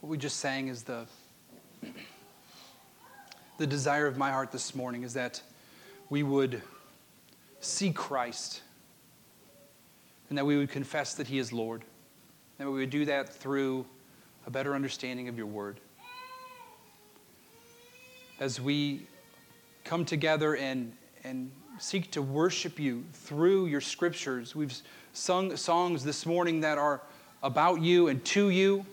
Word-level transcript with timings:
What 0.00 0.08
we 0.08 0.16
just 0.16 0.38
sang 0.38 0.68
is 0.68 0.82
the, 0.82 1.04
the 3.58 3.66
desire 3.66 4.06
of 4.06 4.16
my 4.16 4.30
heart 4.30 4.50
this 4.50 4.74
morning 4.74 5.02
is 5.02 5.12
that 5.12 5.42
we 6.08 6.22
would 6.22 6.62
see 7.60 7.92
Christ 7.92 8.62
and 10.30 10.38
that 10.38 10.46
we 10.46 10.56
would 10.56 10.70
confess 10.70 11.12
that 11.14 11.26
He 11.26 11.38
is 11.38 11.52
Lord. 11.52 11.82
And 12.58 12.72
we 12.72 12.78
would 12.80 12.88
do 12.88 13.04
that 13.04 13.28
through 13.28 13.84
a 14.46 14.50
better 14.50 14.74
understanding 14.74 15.28
of 15.28 15.36
your 15.36 15.46
word. 15.46 15.80
As 18.38 18.58
we 18.58 19.02
come 19.84 20.06
together 20.06 20.56
and, 20.56 20.94
and 21.24 21.50
seek 21.78 22.10
to 22.12 22.22
worship 22.22 22.78
you 22.78 23.04
through 23.12 23.66
your 23.66 23.82
scriptures, 23.82 24.56
we've 24.56 24.74
sung 25.12 25.54
songs 25.58 26.04
this 26.04 26.24
morning 26.24 26.60
that 26.60 26.78
are 26.78 27.02
about 27.42 27.82
you 27.82 28.08
and 28.08 28.24
to 28.24 28.48
you 28.48 28.86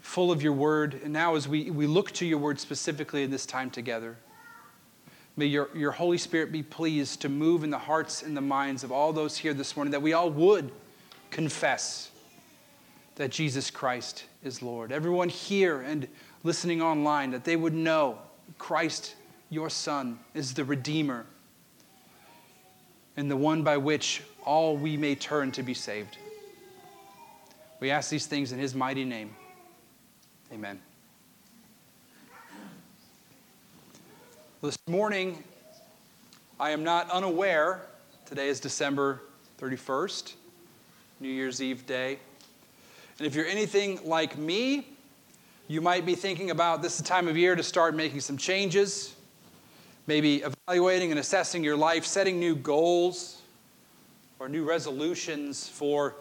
full 0.00 0.32
of 0.32 0.42
your 0.42 0.52
word. 0.52 1.00
And 1.04 1.12
now, 1.12 1.34
as 1.34 1.46
we, 1.46 1.70
we 1.70 1.86
look 1.86 2.10
to 2.12 2.26
your 2.26 2.38
word 2.38 2.58
specifically 2.58 3.22
in 3.22 3.30
this 3.30 3.46
time 3.46 3.70
together, 3.70 4.16
may 5.36 5.46
your, 5.46 5.68
your 5.74 5.92
Holy 5.92 6.18
Spirit 6.18 6.52
be 6.52 6.62
pleased 6.62 7.20
to 7.22 7.28
move 7.28 7.64
in 7.64 7.70
the 7.70 7.78
hearts 7.78 8.22
and 8.22 8.36
the 8.36 8.40
minds 8.40 8.84
of 8.84 8.92
all 8.92 9.12
those 9.12 9.36
here 9.36 9.54
this 9.54 9.76
morning, 9.76 9.92
that 9.92 10.02
we 10.02 10.12
all 10.12 10.30
would 10.30 10.70
confess 11.30 12.10
that 13.16 13.30
Jesus 13.30 13.70
Christ 13.70 14.24
is 14.42 14.62
Lord. 14.62 14.92
Everyone 14.92 15.28
here 15.28 15.82
and 15.82 16.08
listening 16.42 16.80
online, 16.80 17.30
that 17.32 17.44
they 17.44 17.56
would 17.56 17.74
know 17.74 18.18
Christ, 18.58 19.14
your 19.50 19.70
Son, 19.70 20.18
is 20.34 20.54
the 20.54 20.64
Redeemer 20.64 21.26
and 23.16 23.30
the 23.30 23.36
one 23.36 23.62
by 23.62 23.76
which 23.76 24.22
all 24.44 24.76
we 24.76 24.96
may 24.96 25.14
turn 25.14 25.52
to 25.52 25.62
be 25.62 25.74
saved. 25.74 26.16
We 27.80 27.90
ask 27.90 28.10
these 28.10 28.26
things 28.26 28.52
in 28.52 28.58
His 28.58 28.74
mighty 28.74 29.04
name. 29.04 29.34
Amen. 30.52 30.80
This 34.60 34.76
morning, 34.88 35.44
I 36.58 36.70
am 36.70 36.82
not 36.82 37.08
unaware, 37.08 37.82
today 38.26 38.48
is 38.48 38.58
December 38.58 39.22
31st, 39.60 40.32
New 41.20 41.28
Year's 41.28 41.62
Eve 41.62 41.86
day. 41.86 42.18
And 43.18 43.28
if 43.28 43.36
you're 43.36 43.46
anything 43.46 44.00
like 44.04 44.36
me, 44.38 44.88
you 45.68 45.80
might 45.80 46.04
be 46.04 46.16
thinking 46.16 46.50
about 46.50 46.82
this 46.82 47.00
time 47.00 47.28
of 47.28 47.36
year 47.36 47.54
to 47.54 47.62
start 47.62 47.94
making 47.94 48.18
some 48.18 48.36
changes, 48.36 49.14
maybe 50.08 50.42
evaluating 50.42 51.12
and 51.12 51.20
assessing 51.20 51.62
your 51.62 51.76
life, 51.76 52.04
setting 52.04 52.40
new 52.40 52.56
goals 52.56 53.40
or 54.40 54.48
new 54.48 54.68
resolutions 54.68 55.68
for, 55.68 56.16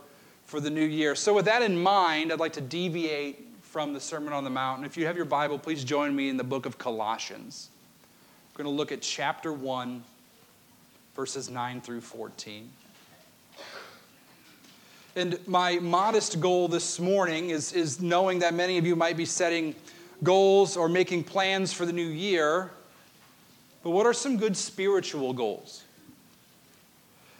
for 0.45 0.59
the 0.59 0.69
new 0.69 0.85
year. 0.85 1.15
So, 1.15 1.33
with 1.33 1.45
that 1.45 1.63
in 1.63 1.81
mind, 1.81 2.31
I'd 2.31 2.39
like 2.39 2.53
to 2.53 2.61
deviate 2.61 3.48
from 3.79 3.93
the 3.93 3.99
Sermon 4.01 4.33
on 4.33 4.43
the 4.43 4.49
Mount. 4.49 4.79
And 4.79 4.85
if 4.85 4.97
you 4.97 5.05
have 5.05 5.15
your 5.15 5.23
Bible, 5.23 5.57
please 5.57 5.85
join 5.85 6.13
me 6.13 6.27
in 6.27 6.35
the 6.35 6.43
book 6.43 6.65
of 6.65 6.77
Colossians. 6.77 7.69
We're 8.51 8.65
going 8.65 8.75
to 8.75 8.77
look 8.77 8.91
at 8.91 9.01
chapter 9.01 9.53
1, 9.53 10.03
verses 11.15 11.49
9 11.49 11.79
through 11.79 12.01
14. 12.01 12.69
And 15.15 15.39
my 15.47 15.79
modest 15.79 16.41
goal 16.41 16.67
this 16.67 16.99
morning 16.99 17.51
is, 17.51 17.71
is 17.71 18.01
knowing 18.01 18.39
that 18.39 18.53
many 18.53 18.77
of 18.77 18.85
you 18.85 18.97
might 18.97 19.15
be 19.15 19.23
setting 19.23 19.73
goals 20.23 20.75
or 20.75 20.89
making 20.89 21.23
plans 21.23 21.71
for 21.71 21.85
the 21.85 21.93
new 21.93 22.01
year. 22.05 22.71
But 23.81 23.91
what 23.91 24.05
are 24.05 24.13
some 24.13 24.35
good 24.35 24.57
spiritual 24.57 25.31
goals? 25.31 25.85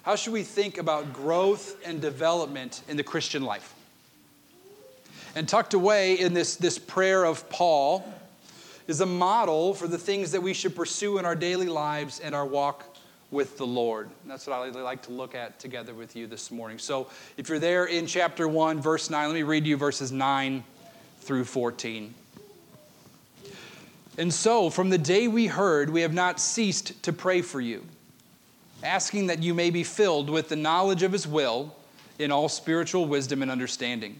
How 0.03 0.15
should 0.15 0.31
we 0.31 0.43
think 0.43 0.77
about 0.77 1.11
growth 1.11 1.75
and 1.83 1.99
development 1.99 2.81
in 2.87 2.95
the 2.95 3.03
Christian 3.03 3.43
life? 3.43 3.75
And 5.35 5.47
tucked 5.47 5.73
away 5.73 6.19
in 6.19 6.33
this, 6.33 6.55
this 6.55 6.79
prayer 6.79 7.23
of 7.23 7.49
Paul 7.49 8.03
is 8.87 9.01
a 9.01 9.05
model 9.05 9.73
for 9.73 9.87
the 9.87 9.97
things 9.97 10.31
that 10.31 10.41
we 10.41 10.53
should 10.53 10.75
pursue 10.75 11.19
in 11.19 11.25
our 11.25 11.35
daily 11.35 11.67
lives 11.67 12.19
and 12.19 12.33
our 12.33 12.45
walk 12.45 12.97
with 13.31 13.57
the 13.57 13.65
Lord. 13.65 14.09
And 14.23 14.31
that's 14.31 14.47
what 14.47 14.59
I'd 14.59 14.75
like 14.75 15.03
to 15.03 15.11
look 15.11 15.35
at 15.35 15.59
together 15.59 15.93
with 15.93 16.15
you 16.15 16.25
this 16.25 16.49
morning. 16.49 16.79
So 16.79 17.07
if 17.37 17.49
you're 17.49 17.59
there 17.59 17.85
in 17.85 18.07
chapter 18.07 18.47
1, 18.47 18.81
verse 18.81 19.11
9, 19.11 19.27
let 19.27 19.35
me 19.35 19.43
read 19.43 19.67
you 19.67 19.77
verses 19.77 20.11
9 20.11 20.63
through 21.21 21.45
14. 21.45 22.13
And 24.17 24.33
so, 24.33 24.69
from 24.69 24.89
the 24.89 24.97
day 24.97 25.29
we 25.29 25.47
heard, 25.47 25.89
we 25.89 26.01
have 26.01 26.13
not 26.13 26.41
ceased 26.41 27.01
to 27.03 27.13
pray 27.13 27.41
for 27.41 27.61
you, 27.61 27.85
asking 28.83 29.27
that 29.27 29.41
you 29.41 29.53
may 29.53 29.69
be 29.69 29.83
filled 29.83 30.29
with 30.29 30.49
the 30.49 30.57
knowledge 30.57 31.03
of 31.03 31.13
His 31.13 31.25
will 31.25 31.73
in 32.17 32.29
all 32.29 32.49
spiritual 32.49 33.05
wisdom 33.05 33.41
and 33.41 33.49
understanding 33.49 34.19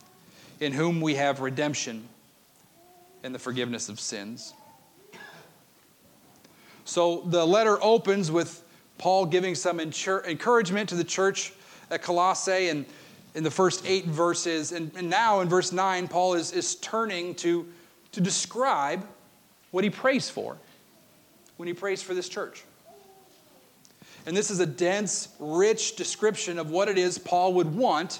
in 0.61 0.71
whom 0.71 1.01
we 1.01 1.15
have 1.15 1.41
redemption 1.41 2.07
and 3.23 3.35
the 3.35 3.39
forgiveness 3.39 3.89
of 3.89 3.99
sins. 3.99 4.53
So 6.85 7.23
the 7.25 7.45
letter 7.45 7.81
opens 7.83 8.31
with 8.31 8.63
Paul 8.97 9.25
giving 9.25 9.55
some 9.55 9.79
encouragement 9.79 10.89
to 10.89 10.95
the 10.95 11.03
church 11.03 11.51
at 11.89 12.03
Colossae 12.03 12.69
and 12.69 12.85
in 13.33 13.43
the 13.43 13.51
first 13.51 13.85
eight 13.87 14.05
verses. 14.05 14.71
And, 14.71 14.91
and 14.95 15.09
now 15.09 15.41
in 15.41 15.49
verse 15.49 15.71
9, 15.71 16.07
Paul 16.07 16.35
is, 16.35 16.51
is 16.51 16.75
turning 16.75 17.33
to, 17.35 17.67
to 18.11 18.21
describe 18.21 19.05
what 19.71 19.83
he 19.83 19.89
prays 19.89 20.29
for 20.29 20.57
when 21.57 21.67
he 21.67 21.73
prays 21.73 22.01
for 22.03 22.13
this 22.13 22.29
church. 22.29 22.63
And 24.25 24.37
this 24.37 24.51
is 24.51 24.59
a 24.59 24.65
dense, 24.65 25.29
rich 25.39 25.95
description 25.95 26.59
of 26.59 26.69
what 26.69 26.87
it 26.87 26.97
is 26.97 27.17
Paul 27.17 27.53
would 27.55 27.73
want 27.73 28.19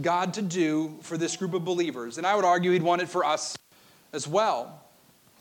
God 0.00 0.34
to 0.34 0.42
do 0.42 0.96
for 1.02 1.16
this 1.16 1.36
group 1.36 1.54
of 1.54 1.64
believers. 1.64 2.18
And 2.18 2.26
I 2.26 2.34
would 2.34 2.44
argue 2.44 2.72
he'd 2.72 2.82
want 2.82 3.02
it 3.02 3.08
for 3.08 3.24
us 3.24 3.56
as 4.12 4.26
well. 4.26 4.80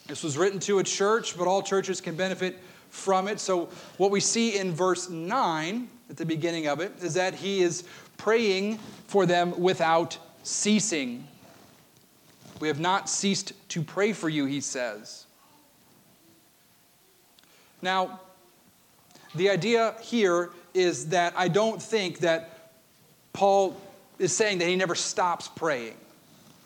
This 0.08 0.24
was 0.24 0.38
written 0.38 0.60
to 0.62 0.80
a 0.80 0.84
church, 0.84 1.38
but 1.38 1.48
all 1.48 1.62
churches 1.62 2.02
can 2.02 2.16
benefit 2.16 2.58
from 2.90 3.28
it. 3.28 3.40
So, 3.40 3.70
what 3.98 4.10
we 4.12 4.20
see 4.20 4.58
in 4.58 4.74
verse 4.74 5.10
9 5.10 5.88
at 6.10 6.18
the 6.18 6.26
beginning 6.26 6.68
of 6.68 6.80
it 6.80 6.92
is 7.02 7.14
that 7.14 7.36
he 7.36 7.62
is 7.62 7.84
praying 8.18 8.80
for 9.08 9.26
them 9.26 9.60
without 9.60 10.18
ceasing. 10.44 11.28
We 12.60 12.68
have 12.68 12.80
not 12.80 13.10
ceased 13.10 13.54
to 13.70 13.84
pray 13.84 14.14
for 14.14 14.30
you, 14.30 14.46
he 14.46 14.62
says. 14.62 15.26
Now, 17.82 18.20
the 19.36 19.50
idea 19.50 19.96
here 20.02 20.50
is 20.74 21.10
that 21.10 21.34
I 21.38 21.48
don't 21.48 21.82
think 21.82 22.20
that 22.20 22.72
Paul 23.32 23.80
is 24.20 24.36
saying 24.36 24.60
that 24.60 24.68
he 24.68 24.76
never 24.76 24.96
stops 24.96 25.48
praying. 25.48 25.96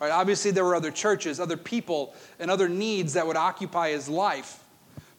Right? 0.00 0.10
Obviously, 0.10 0.50
there 0.50 0.64
were 0.64 0.74
other 0.74 0.90
churches, 0.90 1.40
other 1.40 1.56
people, 1.56 2.14
and 2.38 2.50
other 2.50 2.68
needs 2.68 3.14
that 3.14 3.26
would 3.26 3.36
occupy 3.36 3.90
his 3.90 4.08
life. 4.08 4.62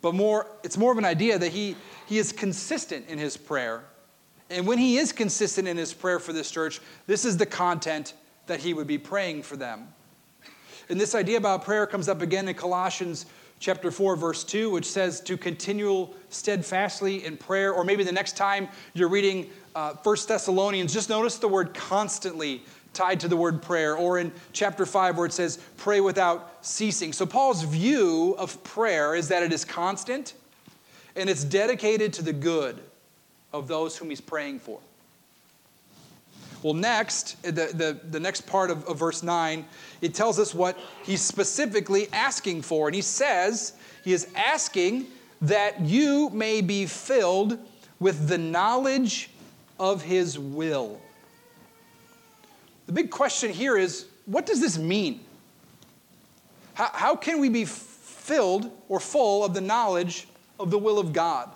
But 0.02 0.14
more, 0.14 0.48
it's 0.64 0.78
more 0.78 0.92
of 0.92 0.98
an 0.98 1.06
idea 1.06 1.40
that 1.40 1.52
he, 1.52 1.76
he 2.08 2.20
is 2.20 2.32
consistent 2.32 3.08
in 3.08 3.18
his 3.18 3.38
prayer. 3.38 3.84
And 4.50 4.68
when 4.68 4.78
he 4.78 4.98
is 4.98 5.12
consistent 5.12 5.68
in 5.68 5.78
his 5.78 5.94
prayer 5.94 6.20
for 6.20 6.34
this 6.34 6.52
church, 6.52 6.80
this 7.08 7.26
is 7.26 7.38
the 7.38 7.46
content 7.46 8.14
that 8.46 8.60
he 8.60 8.74
would 8.74 8.86
be 8.86 9.00
praying 9.00 9.42
for 9.42 9.58
them. 9.58 9.88
And 10.90 11.02
this 11.02 11.16
idea 11.16 11.38
about 11.38 11.66
prayer 11.66 11.88
comes 11.88 12.08
up 12.08 12.22
again 12.22 12.48
in 12.48 12.54
Colossians 12.54 13.26
chapter 13.60 13.92
4 13.92 14.16
verse 14.16 14.44
2 14.44 14.70
which 14.70 14.86
says 14.86 15.22
to 15.22 15.38
continue 15.38 16.08
steadfastly 16.30 17.26
in 17.26 17.38
prayer 17.38 17.74
or 17.74 17.84
maybe 17.84 18.04
the 18.04 18.12
next 18.12 18.38
time 18.38 18.68
you're 18.94 19.10
reading 19.10 19.50
uh, 19.76 19.94
1 19.94 20.18
Thessalonians, 20.28 20.94
just 20.94 21.10
notice 21.10 21.38
the 21.38 21.50
word 21.50 21.74
constantly 21.74 22.64
tied 22.94 23.20
to 23.20 23.28
the 23.28 23.36
word 23.36 23.62
prayer, 23.62 23.96
or 23.96 24.18
in 24.18 24.32
chapter 24.54 24.86
5 24.86 25.18
where 25.18 25.26
it 25.26 25.34
says 25.34 25.60
pray 25.78 26.00
without 26.00 26.66
ceasing. 26.66 27.12
So, 27.12 27.26
Paul's 27.26 27.64
view 27.64 28.36
of 28.40 28.64
prayer 28.64 29.16
is 29.16 29.28
that 29.28 29.44
it 29.44 29.52
is 29.52 29.66
constant 29.66 30.34
and 31.16 31.30
it's 31.30 31.44
dedicated 31.44 32.14
to 32.14 32.22
the 32.22 32.34
good 32.34 32.82
of 33.54 33.68
those 33.68 33.98
whom 33.98 34.10
he's 34.10 34.22
praying 34.22 34.60
for. 34.60 34.80
Well, 36.66 36.74
next, 36.74 37.40
the, 37.44 37.52
the, 37.52 38.00
the 38.10 38.20
next 38.20 38.48
part 38.48 38.72
of, 38.72 38.86
of 38.86 38.98
verse 38.98 39.22
9, 39.22 39.64
it 40.02 40.16
tells 40.16 40.40
us 40.40 40.56
what 40.56 40.76
he's 41.04 41.22
specifically 41.22 42.08
asking 42.12 42.64
for. 42.64 42.88
And 42.88 42.96
he 42.96 43.04
says, 43.04 43.74
he 44.04 44.14
is 44.14 44.30
asking 44.36 45.06
that 45.42 45.82
you 45.82 46.32
may 46.32 46.62
be 46.62 46.88
filled 46.88 47.60
with 48.00 48.28
the 48.28 48.40
knowledge 48.40 49.30
of 49.80 50.02
his 50.02 50.40
will. 50.40 51.00
The 52.88 52.94
big 52.94 53.12
question 53.12 53.54
here 53.54 53.78
is 53.78 54.08
what 54.26 54.48
does 54.48 54.60
this 54.60 54.80
mean? 54.80 55.20
How, 56.74 56.90
how 56.92 57.16
can 57.16 57.40
we 57.40 57.50
be 57.50 57.66
filled 57.66 58.72
or 58.90 59.00
full 59.00 59.46
of 59.46 59.54
the 59.54 59.62
knowledge 59.62 60.28
of 60.60 60.72
the 60.72 60.80
will 60.80 60.98
of 60.98 61.14
God? 61.14 61.52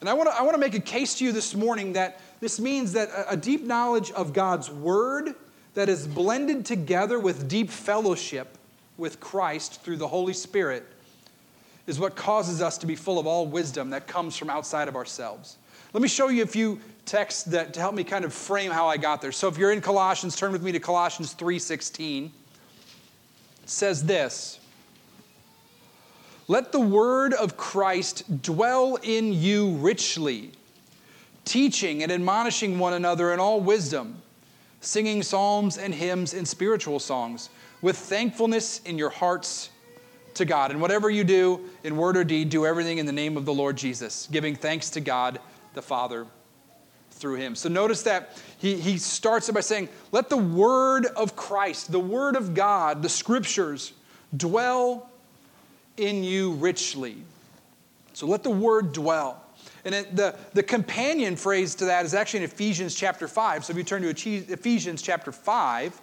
And 0.00 0.08
I 0.08 0.14
want 0.14 0.30
to 0.30 0.36
I 0.36 0.42
wanna 0.42 0.58
make 0.58 0.74
a 0.74 0.80
case 0.80 1.18
to 1.18 1.24
you 1.24 1.32
this 1.32 1.56
morning 1.56 1.94
that 1.94 2.20
this 2.40 2.58
means 2.58 2.92
that 2.94 3.10
a, 3.28 3.36
deep 3.36 3.64
knowledge 3.64 4.10
of 4.12 4.32
God's 4.32 4.70
word 4.70 5.34
that 5.74 5.88
is 5.88 6.06
blended 6.06 6.64
together 6.64 7.18
with 7.18 7.48
deep 7.48 7.70
fellowship 7.70 8.56
with 8.96 9.20
Christ 9.20 9.82
through 9.82 9.96
the 9.96 10.08
Holy 10.08 10.32
Spirit 10.32 10.86
is 11.86 11.98
what 11.98 12.16
causes 12.16 12.62
us 12.62 12.78
to 12.78 12.86
be 12.86 12.96
full 12.96 13.18
of 13.18 13.26
all 13.26 13.46
wisdom 13.46 13.90
that 13.90 14.06
comes 14.06 14.36
from 14.36 14.48
outside 14.48 14.88
of 14.88 14.96
ourselves. 14.96 15.56
Let 15.92 16.02
me 16.02 16.08
show 16.08 16.28
you 16.28 16.42
a 16.42 16.46
few 16.46 16.80
texts 17.04 17.42
that 17.44 17.74
to 17.74 17.80
help 17.80 17.94
me 17.94 18.04
kind 18.04 18.24
of 18.24 18.32
frame 18.32 18.70
how 18.70 18.86
I 18.86 18.96
got 18.96 19.20
there. 19.20 19.32
So 19.32 19.48
if 19.48 19.58
you're 19.58 19.72
in 19.72 19.80
Colossians, 19.80 20.36
turn 20.36 20.52
with 20.52 20.62
me 20.62 20.72
to 20.72 20.80
Colossians 20.80 21.34
3:16. 21.34 22.30
It 23.64 23.68
says 23.68 24.04
this: 24.04 24.60
Let 26.46 26.72
the 26.72 26.80
word 26.80 27.34
of 27.34 27.56
Christ 27.56 28.42
dwell 28.42 28.96
in 29.02 29.32
you 29.32 29.72
richly, 29.76 30.52
teaching 31.50 32.04
and 32.04 32.12
admonishing 32.12 32.78
one 32.78 32.92
another 32.92 33.34
in 33.34 33.40
all 33.40 33.60
wisdom, 33.60 34.22
singing 34.80 35.20
psalms 35.20 35.78
and 35.78 35.92
hymns 35.92 36.32
and 36.32 36.46
spiritual 36.46 37.00
songs 37.00 37.50
with 37.82 37.96
thankfulness 37.96 38.80
in 38.84 38.96
your 38.96 39.10
hearts 39.10 39.70
to 40.34 40.44
God. 40.44 40.70
And 40.70 40.80
whatever 40.80 41.10
you 41.10 41.24
do 41.24 41.68
in 41.82 41.96
word 41.96 42.16
or 42.16 42.22
deed, 42.22 42.50
do 42.50 42.66
everything 42.66 42.98
in 42.98 43.06
the 43.06 43.12
name 43.12 43.36
of 43.36 43.46
the 43.46 43.52
Lord 43.52 43.76
Jesus, 43.76 44.28
giving 44.30 44.54
thanks 44.54 44.90
to 44.90 45.00
God 45.00 45.40
the 45.74 45.82
Father 45.82 46.24
through 47.10 47.34
him. 47.34 47.56
So 47.56 47.68
notice 47.68 48.02
that 48.02 48.40
he, 48.58 48.76
he 48.76 48.96
starts 48.96 49.48
it 49.48 49.52
by 49.52 49.60
saying, 49.60 49.88
Let 50.12 50.28
the 50.28 50.36
word 50.36 51.06
of 51.06 51.34
Christ, 51.34 51.90
the 51.90 51.98
word 51.98 52.36
of 52.36 52.54
God, 52.54 53.02
the 53.02 53.08
scriptures, 53.08 53.92
dwell 54.36 55.10
in 55.96 56.22
you 56.22 56.52
richly. 56.52 57.16
So 58.12 58.28
let 58.28 58.44
the 58.44 58.50
word 58.50 58.92
dwell. 58.92 59.42
And 59.84 59.94
it, 59.94 60.16
the, 60.16 60.36
the 60.52 60.62
companion 60.62 61.36
phrase 61.36 61.74
to 61.76 61.86
that 61.86 62.04
is 62.04 62.14
actually 62.14 62.40
in 62.40 62.44
Ephesians 62.44 62.94
chapter 62.94 63.26
5. 63.26 63.64
So 63.64 63.70
if 63.72 63.76
you 63.76 63.84
turn 63.84 64.02
to 64.02 64.08
Ephesians 64.08 65.02
chapter 65.02 65.32
5, 65.32 66.00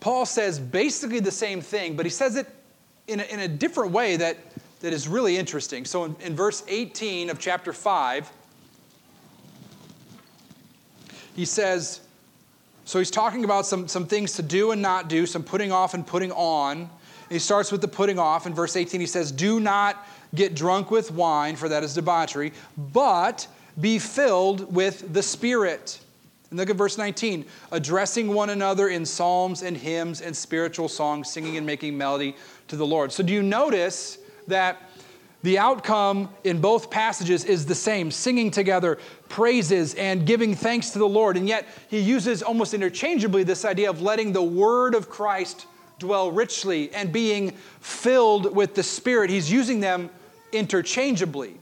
Paul 0.00 0.26
says 0.26 0.58
basically 0.58 1.20
the 1.20 1.30
same 1.30 1.60
thing, 1.60 1.96
but 1.96 2.04
he 2.04 2.10
says 2.10 2.36
it 2.36 2.48
in 3.06 3.20
a, 3.20 3.24
in 3.24 3.40
a 3.40 3.48
different 3.48 3.92
way 3.92 4.16
that, 4.16 4.36
that 4.80 4.92
is 4.92 5.06
really 5.06 5.36
interesting. 5.36 5.84
So 5.84 6.04
in, 6.04 6.16
in 6.20 6.34
verse 6.34 6.64
18 6.66 7.30
of 7.30 7.38
chapter 7.38 7.72
5, 7.72 8.30
he 11.34 11.44
says, 11.44 12.00
so 12.84 12.98
he's 12.98 13.10
talking 13.10 13.44
about 13.44 13.64
some, 13.64 13.86
some 13.88 14.06
things 14.06 14.32
to 14.34 14.42
do 14.42 14.72
and 14.72 14.82
not 14.82 15.08
do, 15.08 15.24
some 15.24 15.42
putting 15.42 15.72
off 15.72 15.94
and 15.94 16.06
putting 16.06 16.32
on. 16.32 16.78
And 16.78 16.90
he 17.30 17.38
starts 17.38 17.70
with 17.70 17.80
the 17.80 17.88
putting 17.88 18.18
off. 18.18 18.46
In 18.46 18.54
verse 18.54 18.76
18, 18.76 19.00
he 19.00 19.06
says, 19.06 19.30
Do 19.30 19.60
not 19.60 20.04
get 20.34 20.54
drunk 20.54 20.90
with 20.90 21.10
wine, 21.10 21.56
for 21.56 21.68
that 21.68 21.82
is 21.82 21.94
debauchery, 21.94 22.52
but 22.76 23.46
be 23.80 23.98
filled 23.98 24.74
with 24.74 25.12
the 25.12 25.22
Spirit 25.22 26.00
and 26.52 26.58
look 26.58 26.68
at 26.68 26.76
verse 26.76 26.98
19 26.98 27.46
addressing 27.72 28.28
one 28.28 28.50
another 28.50 28.88
in 28.88 29.06
psalms 29.06 29.62
and 29.62 29.74
hymns 29.74 30.20
and 30.20 30.36
spiritual 30.36 30.86
songs, 30.86 31.30
singing 31.30 31.56
and 31.56 31.66
making 31.66 31.96
melody 31.96 32.36
to 32.68 32.76
the 32.76 32.86
Lord. 32.86 33.10
So, 33.10 33.22
do 33.22 33.32
you 33.32 33.42
notice 33.42 34.18
that 34.46 34.90
the 35.42 35.58
outcome 35.58 36.28
in 36.44 36.60
both 36.60 36.90
passages 36.90 37.46
is 37.46 37.64
the 37.64 37.74
same 37.74 38.10
singing 38.10 38.50
together, 38.50 38.98
praises, 39.30 39.94
and 39.94 40.26
giving 40.26 40.54
thanks 40.54 40.90
to 40.90 40.98
the 40.98 41.08
Lord? 41.08 41.38
And 41.38 41.48
yet, 41.48 41.66
he 41.88 41.98
uses 41.98 42.42
almost 42.42 42.74
interchangeably 42.74 43.44
this 43.44 43.64
idea 43.64 43.88
of 43.88 44.02
letting 44.02 44.32
the 44.32 44.42
word 44.42 44.94
of 44.94 45.08
Christ 45.08 45.66
dwell 45.98 46.30
richly 46.30 46.92
and 46.92 47.10
being 47.10 47.52
filled 47.80 48.54
with 48.54 48.74
the 48.74 48.82
Spirit. 48.82 49.30
He's 49.30 49.50
using 49.50 49.80
them 49.80 50.10
interchangeably. 50.52 51.56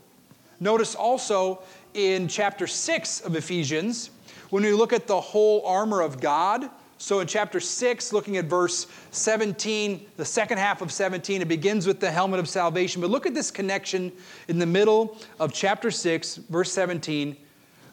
Notice 0.60 0.94
also 0.94 1.62
in 1.94 2.28
chapter 2.28 2.66
6 2.66 3.20
of 3.20 3.36
Ephesians, 3.36 4.10
when 4.50 4.62
we 4.62 4.72
look 4.72 4.92
at 4.92 5.06
the 5.06 5.20
whole 5.20 5.64
armor 5.64 6.00
of 6.00 6.20
God, 6.20 6.68
so 6.98 7.20
in 7.20 7.26
chapter 7.26 7.60
6, 7.60 8.12
looking 8.12 8.36
at 8.36 8.44
verse 8.44 8.86
17, 9.12 10.06
the 10.18 10.24
second 10.24 10.58
half 10.58 10.82
of 10.82 10.92
17, 10.92 11.40
it 11.40 11.48
begins 11.48 11.86
with 11.86 11.98
the 11.98 12.10
helmet 12.10 12.40
of 12.40 12.48
salvation. 12.48 13.00
But 13.00 13.10
look 13.10 13.24
at 13.24 13.32
this 13.32 13.50
connection 13.50 14.12
in 14.48 14.58
the 14.58 14.66
middle 14.66 15.16
of 15.38 15.52
chapter 15.52 15.90
6, 15.90 16.36
verse 16.36 16.70
17 16.72 17.36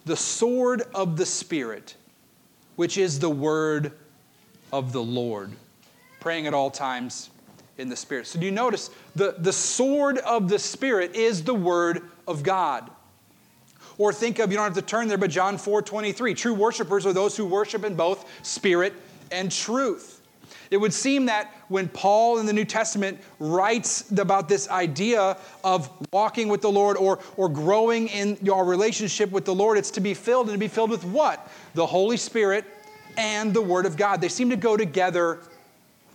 the 0.08 0.16
sword 0.16 0.84
of 0.96 1.18
the 1.18 1.26
Spirit, 1.26 1.96
which 2.78 2.98
is 2.98 3.20
the 3.20 3.30
word 3.30 3.92
of 4.72 4.94
the 4.94 5.04
Lord. 5.04 5.52
Praying 6.22 6.48
at 6.48 6.54
all 6.54 6.72
times 6.72 7.30
in 7.78 7.90
the 7.90 7.96
Spirit. 7.96 8.28
So 8.28 8.40
do 8.40 8.46
you 8.46 8.52
notice 8.52 8.90
the, 9.16 9.36
the 9.38 9.54
sword 9.54 10.18
of 10.20 10.50
the 10.50 10.60
Spirit 10.60 11.16
is 11.16 11.44
the 11.44 11.54
word 11.54 12.04
of 12.28 12.44
God? 12.44 12.90
Or 13.98 14.14
think 14.14 14.40
of, 14.40 14.52
you 14.52 14.58
don't 14.58 14.66
have 14.66 14.76
to 14.76 14.82
turn 14.82 15.08
there, 15.08 15.18
but 15.18 15.32
John 15.32 15.58
4 15.58 15.82
23. 15.82 16.34
True 16.34 16.54
worshipers 16.54 17.06
are 17.06 17.14
those 17.14 17.36
who 17.36 17.46
worship 17.46 17.84
in 17.84 17.96
both 17.96 18.30
spirit 18.44 18.94
and 19.32 19.52
truth. 19.52 20.18
It 20.70 20.78
would 20.78 20.94
seem 20.94 21.26
that 21.28 21.54
when 21.70 21.88
Paul 21.88 22.40
in 22.40 22.46
the 22.46 22.54
New 22.54 22.66
Testament 22.66 23.20
writes 23.40 24.12
about 24.12 24.50
this 24.50 24.70
idea 24.70 25.38
of 25.64 25.90
walking 26.12 26.50
with 26.50 26.62
the 26.62 26.72
Lord 26.72 26.98
or, 26.98 27.20
or 27.38 27.50
growing 27.50 28.08
in 28.10 28.38
your 28.42 28.66
relationship 28.66 29.32
with 29.32 29.46
the 29.46 29.56
Lord, 29.56 29.78
it's 29.78 29.92
to 29.92 30.02
be 30.02 30.14
filled 30.14 30.48
and 30.48 30.56
to 30.56 30.60
be 30.60 30.68
filled 30.68 30.90
with 30.90 31.06
what? 31.06 31.50
The 31.74 31.86
Holy 31.86 32.18
Spirit 32.18 32.66
and 33.18 33.54
the 33.54 33.62
Word 33.62 33.86
of 33.86 33.98
God. 33.98 34.22
They 34.22 34.30
seem 34.30 34.50
to 34.50 34.56
go 34.56 34.76
together, 34.76 35.40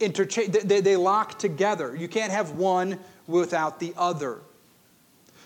interchange, 0.02 0.52
they, 0.52 0.80
they 0.80 0.96
lock 0.96 1.38
together. 1.38 1.94
You 1.96 2.08
can't 2.08 2.32
have 2.32 2.52
one 2.52 2.98
without 3.26 3.80
the 3.80 3.94
other. 3.96 4.40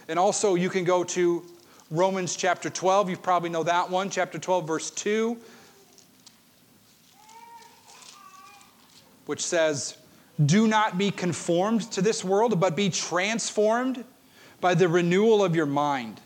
And 0.08 0.18
also, 0.18 0.54
you 0.54 0.70
can 0.70 0.84
go 0.84 1.04
to 1.04 1.44
Romans 1.90 2.34
chapter 2.34 2.68
12, 2.68 3.10
you 3.10 3.16
probably 3.16 3.50
know 3.50 3.62
that 3.62 3.90
one, 3.90 4.10
chapter 4.10 4.38
12, 4.38 4.66
verse 4.66 4.90
2, 4.90 5.36
which 9.26 9.44
says, 9.44 9.96
Do 10.44 10.66
not 10.66 10.98
be 10.98 11.12
conformed 11.12 11.82
to 11.92 12.02
this 12.02 12.24
world, 12.24 12.58
but 12.58 12.74
be 12.74 12.90
transformed 12.90 14.04
by 14.60 14.74
the 14.74 14.88
renewal 14.88 15.44
of 15.44 15.54
your 15.54 15.66
mind, 15.66 16.20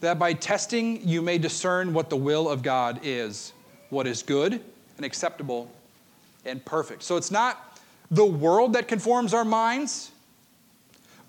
that 0.00 0.20
by 0.20 0.34
testing 0.34 1.06
you 1.06 1.20
may 1.20 1.38
discern 1.38 1.92
what 1.92 2.10
the 2.10 2.16
will 2.16 2.48
of 2.48 2.62
God 2.62 3.00
is, 3.02 3.52
what 3.88 4.06
is 4.06 4.22
good 4.22 4.62
and 4.96 5.04
acceptable 5.04 5.68
and 6.44 6.64
perfect. 6.64 7.02
So 7.02 7.16
it's 7.16 7.30
not 7.30 7.78
the 8.10 8.24
world 8.24 8.72
that 8.72 8.88
conforms 8.88 9.34
our 9.34 9.44
minds 9.44 10.10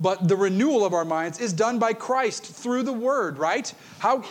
but 0.02 0.28
the 0.28 0.36
renewal 0.36 0.84
of 0.84 0.94
our 0.94 1.06
minds 1.06 1.40
is 1.40 1.54
done 1.54 1.78
by 1.78 1.94
Christ 1.94 2.44
through 2.44 2.84
the 2.84 2.92
word, 2.94 3.38
right? 3.38 3.72
How 4.00 4.24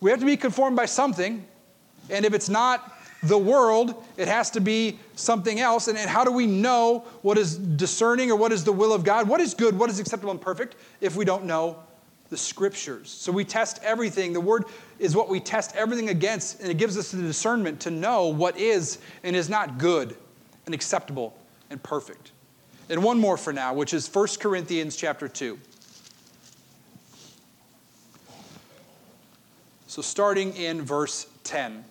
we 0.00 0.10
have 0.10 0.18
to 0.18 0.26
be 0.26 0.36
conformed 0.36 0.76
by 0.76 0.86
something, 0.86 1.46
and 2.10 2.24
if 2.24 2.34
it's 2.34 2.48
not 2.48 2.92
the 3.22 3.38
world, 3.38 4.04
it 4.16 4.28
has 4.28 4.50
to 4.50 4.60
be 4.60 4.98
something 5.14 5.60
else. 5.60 5.88
And, 5.88 5.96
and 5.96 6.10
how 6.10 6.24
do 6.24 6.32
we 6.32 6.46
know 6.46 7.04
what 7.22 7.38
is 7.38 7.56
discerning 7.56 8.30
or 8.30 8.36
what 8.36 8.52
is 8.52 8.64
the 8.64 8.72
will 8.72 8.92
of 8.92 9.04
God? 9.04 9.28
What 9.28 9.40
is 9.40 9.54
good, 9.54 9.78
what 9.78 9.88
is 9.90 10.00
acceptable 10.00 10.32
and 10.32 10.40
perfect 10.40 10.74
if 11.00 11.16
we 11.16 11.24
don't 11.24 11.44
know 11.44 11.78
the 12.28 12.36
scriptures? 12.36 13.10
So 13.10 13.32
we 13.32 13.44
test 13.44 13.80
everything. 13.82 14.32
The 14.32 14.40
word 14.40 14.64
is 14.98 15.14
what 15.14 15.28
we 15.28 15.40
test 15.40 15.74
everything 15.76 16.08
against, 16.08 16.60
and 16.60 16.70
it 16.70 16.76
gives 16.78 16.96
us 16.98 17.10
the 17.10 17.22
discernment 17.22 17.80
to 17.80 17.90
know 17.90 18.28
what 18.28 18.56
is 18.58 18.98
and 19.22 19.36
is 19.36 19.48
not 19.48 19.78
good 19.78 20.16
and 20.66 20.74
acceptable 20.74 21.36
and 21.70 21.82
perfect. 21.82 22.32
And 22.88 23.02
one 23.02 23.18
more 23.18 23.36
for 23.36 23.52
now, 23.52 23.74
which 23.74 23.92
is 23.92 24.08
1 24.12 24.28
Corinthians 24.40 24.96
chapter 24.96 25.28
2. 25.28 25.58
So 29.86 30.02
starting 30.02 30.54
in 30.56 30.82
verse 30.82 31.26
10. 31.44 31.84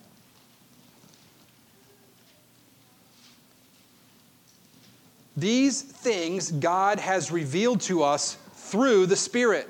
These 5.37 5.81
things 5.81 6.51
God 6.51 6.99
has 6.99 7.31
revealed 7.31 7.81
to 7.81 8.03
us 8.03 8.37
through 8.53 9.07
the 9.07 9.15
Spirit. 9.15 9.69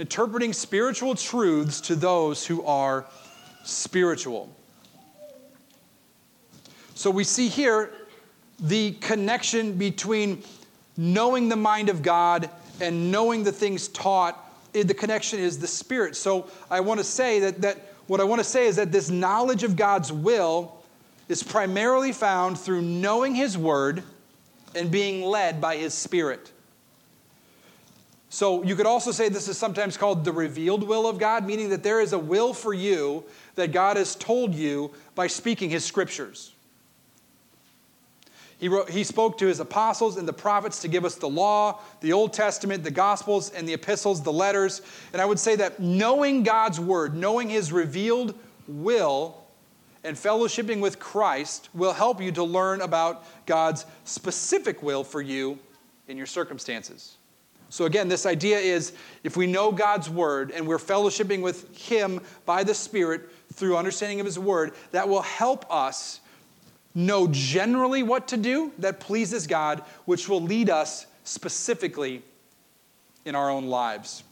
interpreting 0.00 0.54
spiritual 0.54 1.14
truths 1.14 1.78
to 1.82 1.94
those 1.94 2.46
who 2.46 2.64
are 2.64 3.04
spiritual. 3.64 4.48
So 6.94 7.10
we 7.10 7.22
see 7.22 7.48
here 7.48 7.92
the 8.58 8.92
connection 8.92 9.74
between 9.74 10.42
knowing 10.96 11.50
the 11.50 11.56
mind 11.56 11.90
of 11.90 12.02
God 12.02 12.48
and 12.80 13.12
knowing 13.12 13.44
the 13.44 13.52
things 13.52 13.88
taught. 13.88 14.38
The 14.72 14.94
connection 14.94 15.38
is 15.38 15.58
the 15.58 15.66
Spirit. 15.66 16.16
So 16.16 16.48
I 16.70 16.80
want 16.80 16.98
to 16.98 17.04
say 17.04 17.40
that, 17.40 17.60
that 17.60 17.92
what 18.06 18.20
I 18.20 18.24
want 18.24 18.40
to 18.40 18.44
say 18.44 18.66
is 18.66 18.76
that 18.76 18.92
this 18.92 19.10
knowledge 19.10 19.64
of 19.64 19.76
God's 19.76 20.10
will 20.10 20.82
is 21.28 21.42
primarily 21.42 22.12
found 22.12 22.58
through 22.58 22.82
knowing 22.82 23.34
His 23.34 23.58
Word 23.58 24.02
and 24.74 24.90
being 24.90 25.22
led 25.22 25.60
by 25.60 25.76
His 25.76 25.92
Spirit. 25.92 26.52
So 28.32 28.62
you 28.62 28.76
could 28.76 28.86
also 28.86 29.10
say 29.10 29.28
this 29.28 29.48
is 29.48 29.58
sometimes 29.58 29.96
called 29.96 30.24
the 30.24 30.32
revealed 30.32 30.84
will 30.84 31.08
of 31.08 31.18
God, 31.18 31.44
meaning 31.44 31.68
that 31.70 31.82
there 31.82 32.00
is 32.00 32.12
a 32.12 32.18
will 32.18 32.54
for 32.54 32.72
you 32.72 33.24
that 33.56 33.72
God 33.72 33.96
has 33.96 34.14
told 34.14 34.54
you 34.54 34.92
by 35.16 35.26
speaking 35.26 35.68
his 35.68 35.84
scriptures. 35.84 36.52
He, 38.58 38.68
wrote, 38.68 38.88
he 38.88 39.02
spoke 39.02 39.36
to 39.38 39.46
his 39.46 39.58
apostles 39.58 40.16
and 40.16 40.28
the 40.28 40.32
prophets 40.32 40.80
to 40.82 40.88
give 40.88 41.04
us 41.04 41.16
the 41.16 41.28
law, 41.28 41.80
the 42.02 42.12
Old 42.12 42.32
Testament, 42.32 42.84
the 42.84 42.90
Gospels, 42.90 43.50
and 43.50 43.66
the 43.66 43.72
epistles, 43.72 44.22
the 44.22 44.32
letters. 44.32 44.82
And 45.12 45.20
I 45.20 45.24
would 45.24 45.38
say 45.38 45.56
that 45.56 45.80
knowing 45.80 46.44
God's 46.44 46.78
word, 46.78 47.16
knowing 47.16 47.48
his 47.48 47.72
revealed 47.72 48.38
will, 48.68 49.42
and 50.04 50.16
fellowshipping 50.16 50.80
with 50.80 51.00
Christ 51.00 51.68
will 51.74 51.92
help 51.92 52.22
you 52.22 52.30
to 52.32 52.44
learn 52.44 52.80
about 52.82 53.24
God's 53.46 53.86
specific 54.04 54.82
will 54.82 55.02
for 55.02 55.20
you 55.20 55.58
in 56.06 56.16
your 56.16 56.26
circumstances. 56.26 57.16
So, 57.70 57.84
again, 57.84 58.08
this 58.08 58.26
idea 58.26 58.58
is 58.58 58.92
if 59.22 59.36
we 59.36 59.46
know 59.46 59.70
God's 59.70 60.10
word 60.10 60.50
and 60.50 60.66
we're 60.66 60.78
fellowshipping 60.78 61.40
with 61.40 61.76
Him 61.76 62.20
by 62.44 62.64
the 62.64 62.74
Spirit 62.74 63.30
through 63.54 63.76
understanding 63.76 64.18
of 64.18 64.26
His 64.26 64.38
word, 64.38 64.72
that 64.90 65.08
will 65.08 65.22
help 65.22 65.64
us 65.72 66.20
know 66.96 67.28
generally 67.30 68.02
what 68.02 68.26
to 68.28 68.36
do 68.36 68.72
that 68.78 68.98
pleases 68.98 69.46
God, 69.46 69.82
which 70.04 70.28
will 70.28 70.40
lead 70.40 70.68
us 70.68 71.06
specifically 71.22 72.22
in 73.24 73.36
our 73.36 73.48
own 73.48 73.68
lives. 73.68 74.24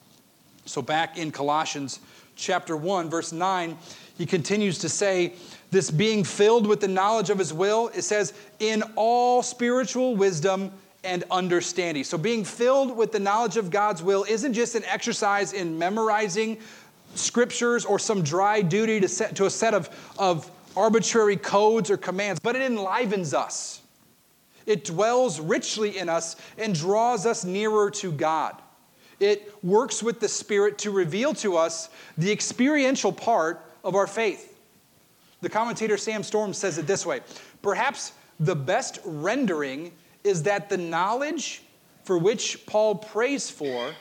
So, 0.65 0.83
back 0.83 1.17
in 1.17 1.31
Colossians 1.31 2.01
chapter 2.35 2.77
1, 2.77 3.09
verse 3.09 3.31
9, 3.31 3.79
he 4.19 4.27
continues 4.27 4.79
to 4.79 4.89
say, 4.89 5.35
This 5.71 5.93
being 5.93 6.25
filled 6.25 6.67
with 6.67 6.81
the 6.81 6.89
knowledge 6.89 7.31
of 7.31 7.39
His 7.39 7.53
will, 7.53 7.89
it 7.95 8.03
says, 8.03 8.35
in 8.59 8.83
all 8.97 9.45
spiritual 9.45 10.17
wisdom 10.17 10.73
and 11.05 11.25
understanding. 11.31 12.05
So, 12.05 12.19
being 12.19 12.45
filled 12.45 12.97
with 12.97 13.13
the 13.13 13.21
knowledge 13.21 13.57
of 13.57 13.71
God's 13.71 14.03
will 14.03 14.25
isn't 14.29 14.53
just 14.53 14.75
an 14.75 14.85
exercise 14.85 15.53
in 15.53 15.79
memorizing 15.79 16.59
scriptures 17.15 17.85
or 17.85 17.99
some 17.99 18.23
dry 18.23 18.63
duty 18.63 19.01
to, 19.01 19.09
set, 19.09 19.37
to 19.37 19.47
a 19.47 19.51
set 19.51 19.75
of, 19.75 19.89
of 20.19 20.51
arbitrary 20.77 21.37
codes 21.37 21.91
or 21.91 21.97
commands, 21.97 22.41
but 22.41 22.57
it 22.57 22.63
enlivens 22.63 23.35
us. 23.35 23.81
It 24.67 24.85
dwells 24.85 25.41
richly 25.41 25.99
in 25.99 26.09
us 26.09 26.37
and 26.59 26.75
draws 26.75 27.27
us 27.27 27.45
nearer 27.45 27.91
to 27.93 28.13
God. 28.13 28.61
It 29.19 29.53
works 29.65 30.03
with 30.03 30.21
the 30.21 30.29
Spirit 30.29 30.79
to 30.79 30.91
reveal 30.91 31.35
to 31.35 31.57
us 31.57 31.89
the 32.19 32.31
experiential 32.31 33.13
part 33.13 33.65
of 33.83 33.95
our 33.95 34.07
faith. 34.07 34.57
The 35.41 35.49
commentator 35.49 35.97
Sam 35.97 36.23
Storm 36.23 36.53
says 36.53 36.79
it 36.79 36.87
this 36.87 37.07
way 37.07 37.21
Perhaps 37.63 38.13
the 38.39 38.55
best 38.55 39.01
rendering 39.05 39.93
is 40.25 40.43
that 40.45 40.69
the 40.69 40.77
knowledge 40.77 41.63
for 42.05 42.19
which 42.19 42.65
Paul 42.67 42.95
prays 42.97 43.51
for 43.51 43.95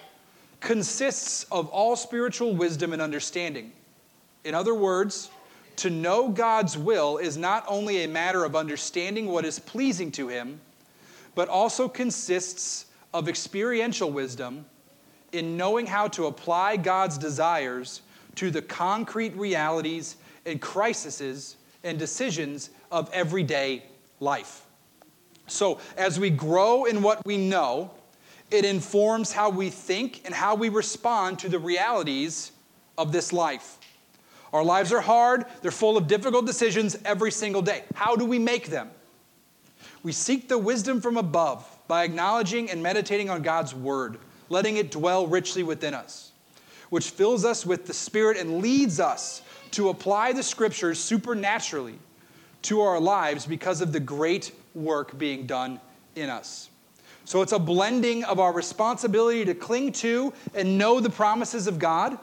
consists 0.59 1.43
of 1.51 1.67
all 1.69 1.95
spiritual 1.95 2.55
wisdom 2.55 2.93
and 2.93 3.01
understanding. 3.01 3.71
In 4.43 4.55
other 4.55 4.73
words, 4.73 5.29
to 5.77 5.89
know 5.89 6.29
God's 6.29 6.77
will 6.77 7.17
is 7.17 7.37
not 7.37 7.63
only 7.67 8.03
a 8.03 8.07
matter 8.07 8.43
of 8.43 8.55
understanding 8.55 9.27
what 9.27 9.45
is 9.45 9.59
pleasing 9.59 10.11
to 10.13 10.27
Him, 10.27 10.59
but 11.35 11.49
also 11.49 11.87
consists 11.87 12.87
of 13.13 13.29
experiential 13.29 14.11
wisdom 14.11 14.65
in 15.33 15.57
knowing 15.57 15.85
how 15.85 16.07
to 16.07 16.25
apply 16.25 16.77
God's 16.77 17.17
desires 17.17 18.01
to 18.35 18.49
the 18.49 18.61
concrete 18.61 19.35
realities 19.35 20.15
and 20.45 20.61
crises 20.61 21.57
and 21.83 21.99
decisions 21.99 22.69
of 22.91 23.09
everyday 23.13 23.83
life. 24.19 24.66
So, 25.47 25.79
as 25.95 26.19
we 26.19 26.29
grow 26.29 26.85
in 26.85 27.01
what 27.01 27.25
we 27.25 27.37
know, 27.37 27.91
it 28.51 28.65
informs 28.65 29.31
how 29.31 29.49
we 29.49 29.69
think 29.69 30.21
and 30.25 30.33
how 30.33 30.55
we 30.55 30.69
respond 30.69 31.39
to 31.39 31.49
the 31.49 31.59
realities 31.59 32.51
of 32.97 33.11
this 33.11 33.33
life. 33.33 33.77
Our 34.53 34.63
lives 34.63 34.93
are 34.93 35.01
hard, 35.01 35.45
they're 35.61 35.71
full 35.71 35.97
of 35.97 36.07
difficult 36.07 36.45
decisions 36.45 36.97
every 37.03 37.31
single 37.31 37.61
day. 37.61 37.83
How 37.95 38.15
do 38.15 38.25
we 38.25 38.39
make 38.39 38.67
them? 38.67 38.89
We 40.03 40.11
seek 40.11 40.47
the 40.47 40.57
wisdom 40.57 41.01
from 41.01 41.17
above 41.17 41.67
by 41.87 42.03
acknowledging 42.03 42.69
and 42.69 42.81
meditating 42.81 43.29
on 43.29 43.41
God's 43.41 43.73
word, 43.73 44.17
letting 44.49 44.77
it 44.77 44.91
dwell 44.91 45.27
richly 45.27 45.63
within 45.63 45.93
us, 45.93 46.31
which 46.89 47.09
fills 47.09 47.43
us 47.43 47.65
with 47.65 47.85
the 47.85 47.93
Spirit 47.93 48.37
and 48.37 48.61
leads 48.61 48.99
us 48.99 49.41
to 49.71 49.89
apply 49.89 50.31
the 50.31 50.43
scriptures 50.43 50.99
supernaturally 50.99 51.99
to 52.63 52.81
our 52.81 52.99
lives 52.99 53.45
because 53.45 53.81
of 53.81 53.91
the 53.91 53.99
great 53.99 54.51
work 54.73 55.17
being 55.17 55.45
done 55.45 55.79
in 56.15 56.29
us. 56.29 56.69
So 57.25 57.41
it's 57.41 57.51
a 57.51 57.59
blending 57.59 58.23
of 58.23 58.39
our 58.39 58.53
responsibility 58.53 59.43
to 59.45 59.53
cling 59.53 59.91
to 59.93 60.33
and 60.55 60.77
know 60.77 60.99
the 60.99 61.09
promises 61.09 61.67
of 61.67 61.77
God 61.77 62.17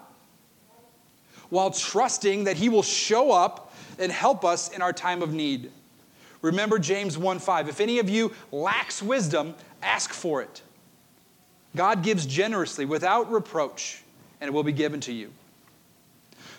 while 1.50 1.70
trusting 1.70 2.44
that 2.44 2.56
He 2.56 2.68
will 2.68 2.82
show 2.82 3.30
up 3.30 3.72
and 3.98 4.10
help 4.10 4.44
us 4.44 4.70
in 4.70 4.82
our 4.82 4.92
time 4.92 5.22
of 5.22 5.32
need. 5.32 5.70
Remember 6.42 6.78
James 6.78 7.16
1 7.16 7.38
5. 7.38 7.68
If 7.68 7.80
any 7.80 7.98
of 7.98 8.08
you 8.08 8.32
lacks 8.50 9.02
wisdom, 9.02 9.54
ask 9.82 10.12
for 10.12 10.42
it. 10.42 10.62
God 11.76 12.02
gives 12.02 12.26
generously 12.26 12.84
without 12.84 13.30
reproach, 13.30 14.02
and 14.40 14.48
it 14.48 14.52
will 14.52 14.62
be 14.62 14.72
given 14.72 15.00
to 15.00 15.12
you. 15.12 15.32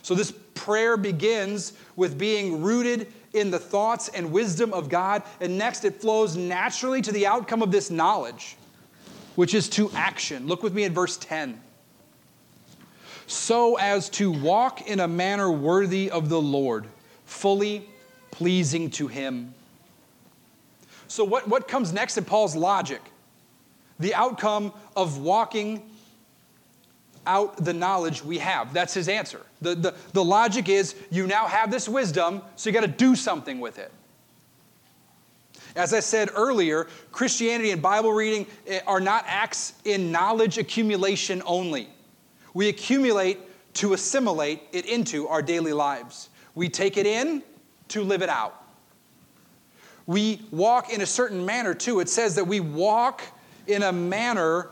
So, 0.02 0.14
this 0.14 0.34
prayer 0.54 0.98
begins 0.98 1.74
with 1.96 2.18
being 2.18 2.62
rooted 2.62 3.12
in 3.36 3.52
the 3.52 3.60
thoughts 3.60 4.10
and 4.10 4.32
wisdom 4.32 4.74
of 4.74 4.90
God. 4.90 5.24
And 5.40 5.58
next, 5.58 5.86
it 5.86 6.02
flows 6.02 6.36
naturally 6.36 7.02
to 7.02 7.12
the 7.12 7.28
outcome 7.28 7.62
of 7.62 7.72
this 7.72 7.92
knowledge, 7.92 8.58
which 9.36 9.54
is 9.54 9.70
to 9.70 9.92
action. 9.94 10.48
Look 10.48 10.64
with 10.64 10.74
me 10.74 10.86
at 10.86 10.92
verse 10.92 11.18
10. 11.18 11.62
So 13.28 13.78
as 13.78 14.10
to 14.12 14.32
walk 14.32 14.88
in 14.88 15.00
a 15.00 15.08
manner 15.08 15.52
worthy 15.52 16.12
of 16.12 16.30
the 16.30 16.42
Lord, 16.42 16.86
fully 17.26 17.90
pleasing 18.32 18.90
to 18.92 19.08
Him. 19.08 19.54
So, 21.08 21.24
what, 21.24 21.48
what 21.48 21.68
comes 21.68 21.94
next 21.94 22.18
in 22.18 22.26
Paul's 22.26 22.56
logic? 22.56 23.02
The 24.00 24.14
outcome 24.14 24.74
of 24.96 25.20
walking 25.20 25.90
out 27.26 27.58
the 27.58 27.74
knowledge 27.74 28.24
we 28.24 28.38
have. 28.38 28.74
That's 28.74 28.94
his 28.94 29.08
answer. 29.08 29.42
The, 29.62 29.76
the, 29.76 29.96
the 30.14 30.24
logic 30.24 30.70
is 30.70 30.96
you 31.10 31.28
now 31.28 31.48
have 31.48 31.72
this 31.72 31.90
wisdom, 31.90 32.42
so 32.56 32.70
you 32.70 32.74
got 32.74 32.82
to 32.82 32.88
do 32.88 33.16
something 33.16 33.60
with 33.60 33.80
it. 33.80 33.92
As 35.76 35.94
I 35.94 36.00
said 36.00 36.30
earlier, 36.34 36.88
Christianity 37.12 37.72
and 37.72 37.82
Bible 37.82 38.14
reading 38.14 38.48
eh, 38.68 38.80
are 38.88 39.02
not 39.02 39.26
acts 39.28 39.74
in 39.84 40.12
knowledge 40.12 40.58
accumulation 40.58 41.42
only. 41.46 41.90
We 42.54 42.70
accumulate 42.70 43.40
to 43.76 43.94
assimilate 43.94 44.62
it 44.72 44.86
into 44.86 45.28
our 45.28 45.42
daily 45.42 45.74
lives. 45.74 46.30
We 46.56 46.70
take 46.70 46.96
it 46.96 47.06
in 47.06 47.44
to 47.90 48.04
live 48.04 48.22
it 48.22 48.30
out. 48.30 48.64
We 50.08 50.42
walk 50.52 50.94
in 50.94 51.02
a 51.02 51.06
certain 51.06 51.46
manner 51.46 51.74
too. 51.74 52.00
It 52.00 52.08
says 52.08 52.36
that 52.36 52.46
we 52.46 52.62
walk 52.62 53.24
in 53.68 53.84
a 53.84 53.92
manner 53.92 54.70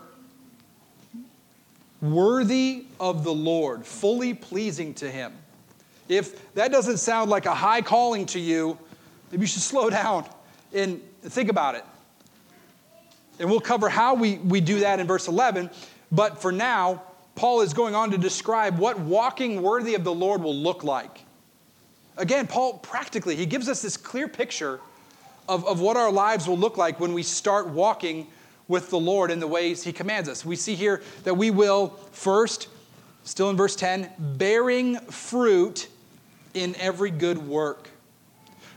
worthy 2.12 2.86
of 3.00 3.24
the 3.24 3.32
Lord, 3.32 3.86
fully 3.86 4.34
pleasing 4.34 4.94
to 4.94 5.10
Him. 5.10 5.32
If 6.08 6.54
that 6.54 6.70
doesn't 6.70 6.98
sound 6.98 7.30
like 7.30 7.46
a 7.46 7.54
high 7.54 7.80
calling 7.80 8.26
to 8.26 8.38
you, 8.38 8.78
maybe 9.30 9.42
you 9.42 9.46
should 9.46 9.62
slow 9.72 9.90
down 9.90 10.26
and 10.72 11.00
think 11.22 11.48
about 11.48 11.74
it. 11.74 11.84
And 13.38 13.50
we'll 13.50 13.60
cover 13.60 13.88
how 13.88 14.14
we, 14.14 14.36
we 14.36 14.60
do 14.60 14.80
that 14.80 15.00
in 15.00 15.06
verse 15.06 15.26
11. 15.26 15.70
But 16.12 16.40
for 16.40 16.52
now, 16.52 17.02
Paul 17.34 17.62
is 17.62 17.74
going 17.74 17.94
on 17.94 18.12
to 18.12 18.18
describe 18.18 18.78
what 18.78 18.98
walking 18.98 19.60
worthy 19.60 19.94
of 19.94 20.04
the 20.04 20.14
Lord 20.14 20.42
will 20.42 20.54
look 20.54 20.84
like. 20.84 21.20
Again, 22.16 22.46
Paul 22.46 22.74
practically, 22.78 23.34
he 23.34 23.44
gives 23.44 23.68
us 23.68 23.82
this 23.82 23.96
clear 23.96 24.28
picture 24.28 24.78
of, 25.48 25.66
of 25.66 25.80
what 25.80 25.96
our 25.96 26.12
lives 26.12 26.46
will 26.46 26.58
look 26.58 26.76
like 26.76 27.00
when 27.00 27.12
we 27.12 27.24
start 27.24 27.68
walking 27.68 28.28
with 28.68 28.90
the 28.90 28.98
Lord 28.98 29.30
in 29.30 29.40
the 29.40 29.46
ways 29.46 29.82
He 29.82 29.92
commands 29.92 30.28
us. 30.28 30.44
We 30.44 30.56
see 30.56 30.74
here 30.74 31.02
that 31.24 31.34
we 31.34 31.50
will 31.50 31.88
first, 32.12 32.68
still 33.24 33.50
in 33.50 33.56
verse 33.56 33.76
10, 33.76 34.10
bearing 34.18 34.98
fruit 35.00 35.88
in 36.54 36.74
every 36.76 37.10
good 37.10 37.38
work. 37.38 37.90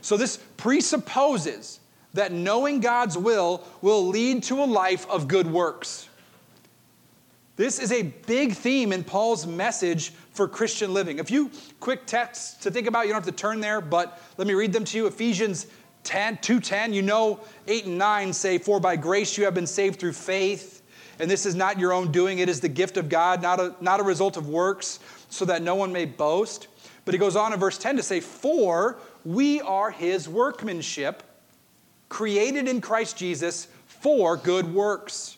So 0.00 0.16
this 0.16 0.38
presupposes 0.56 1.80
that 2.14 2.32
knowing 2.32 2.80
God's 2.80 3.16
will 3.16 3.64
will 3.82 4.06
lead 4.06 4.42
to 4.44 4.62
a 4.62 4.64
life 4.64 5.08
of 5.08 5.28
good 5.28 5.46
works. 5.46 6.08
This 7.56 7.80
is 7.80 7.90
a 7.90 8.02
big 8.02 8.52
theme 8.52 8.92
in 8.92 9.02
Paul's 9.02 9.46
message 9.46 10.10
for 10.32 10.46
Christian 10.46 10.94
living. 10.94 11.18
A 11.18 11.24
few 11.24 11.50
quick 11.80 12.06
texts 12.06 12.54
to 12.62 12.70
think 12.70 12.86
about, 12.86 13.06
you 13.06 13.12
don't 13.12 13.24
have 13.24 13.34
to 13.34 13.40
turn 13.40 13.60
there, 13.60 13.80
but 13.80 14.22
let 14.36 14.46
me 14.46 14.54
read 14.54 14.72
them 14.72 14.84
to 14.84 14.96
you. 14.96 15.06
Ephesians 15.08 15.66
10, 16.04 16.38
210, 16.38 16.92
you 16.92 17.02
know 17.02 17.40
8 17.66 17.86
and 17.86 17.98
9 17.98 18.32
say, 18.32 18.58
For 18.58 18.80
by 18.80 18.96
grace 18.96 19.36
you 19.36 19.44
have 19.44 19.54
been 19.54 19.66
saved 19.66 20.00
through 20.00 20.12
faith, 20.12 20.82
and 21.18 21.30
this 21.30 21.46
is 21.46 21.54
not 21.54 21.78
your 21.78 21.92
own 21.92 22.12
doing, 22.12 22.38
it 22.38 22.48
is 22.48 22.60
the 22.60 22.68
gift 22.68 22.96
of 22.96 23.08
God, 23.08 23.42
not 23.42 23.60
a, 23.60 23.74
not 23.80 24.00
a 24.00 24.02
result 24.02 24.36
of 24.36 24.48
works, 24.48 25.00
so 25.28 25.44
that 25.44 25.62
no 25.62 25.74
one 25.74 25.92
may 25.92 26.04
boast. 26.04 26.68
But 27.04 27.14
he 27.14 27.18
goes 27.18 27.36
on 27.36 27.52
in 27.52 27.58
verse 27.58 27.78
10 27.78 27.96
to 27.96 28.02
say, 28.02 28.20
For 28.20 28.98
we 29.24 29.60
are 29.60 29.90
his 29.90 30.28
workmanship, 30.28 31.22
created 32.08 32.68
in 32.68 32.80
Christ 32.80 33.16
Jesus 33.16 33.68
for 33.86 34.36
good 34.36 34.72
works, 34.72 35.36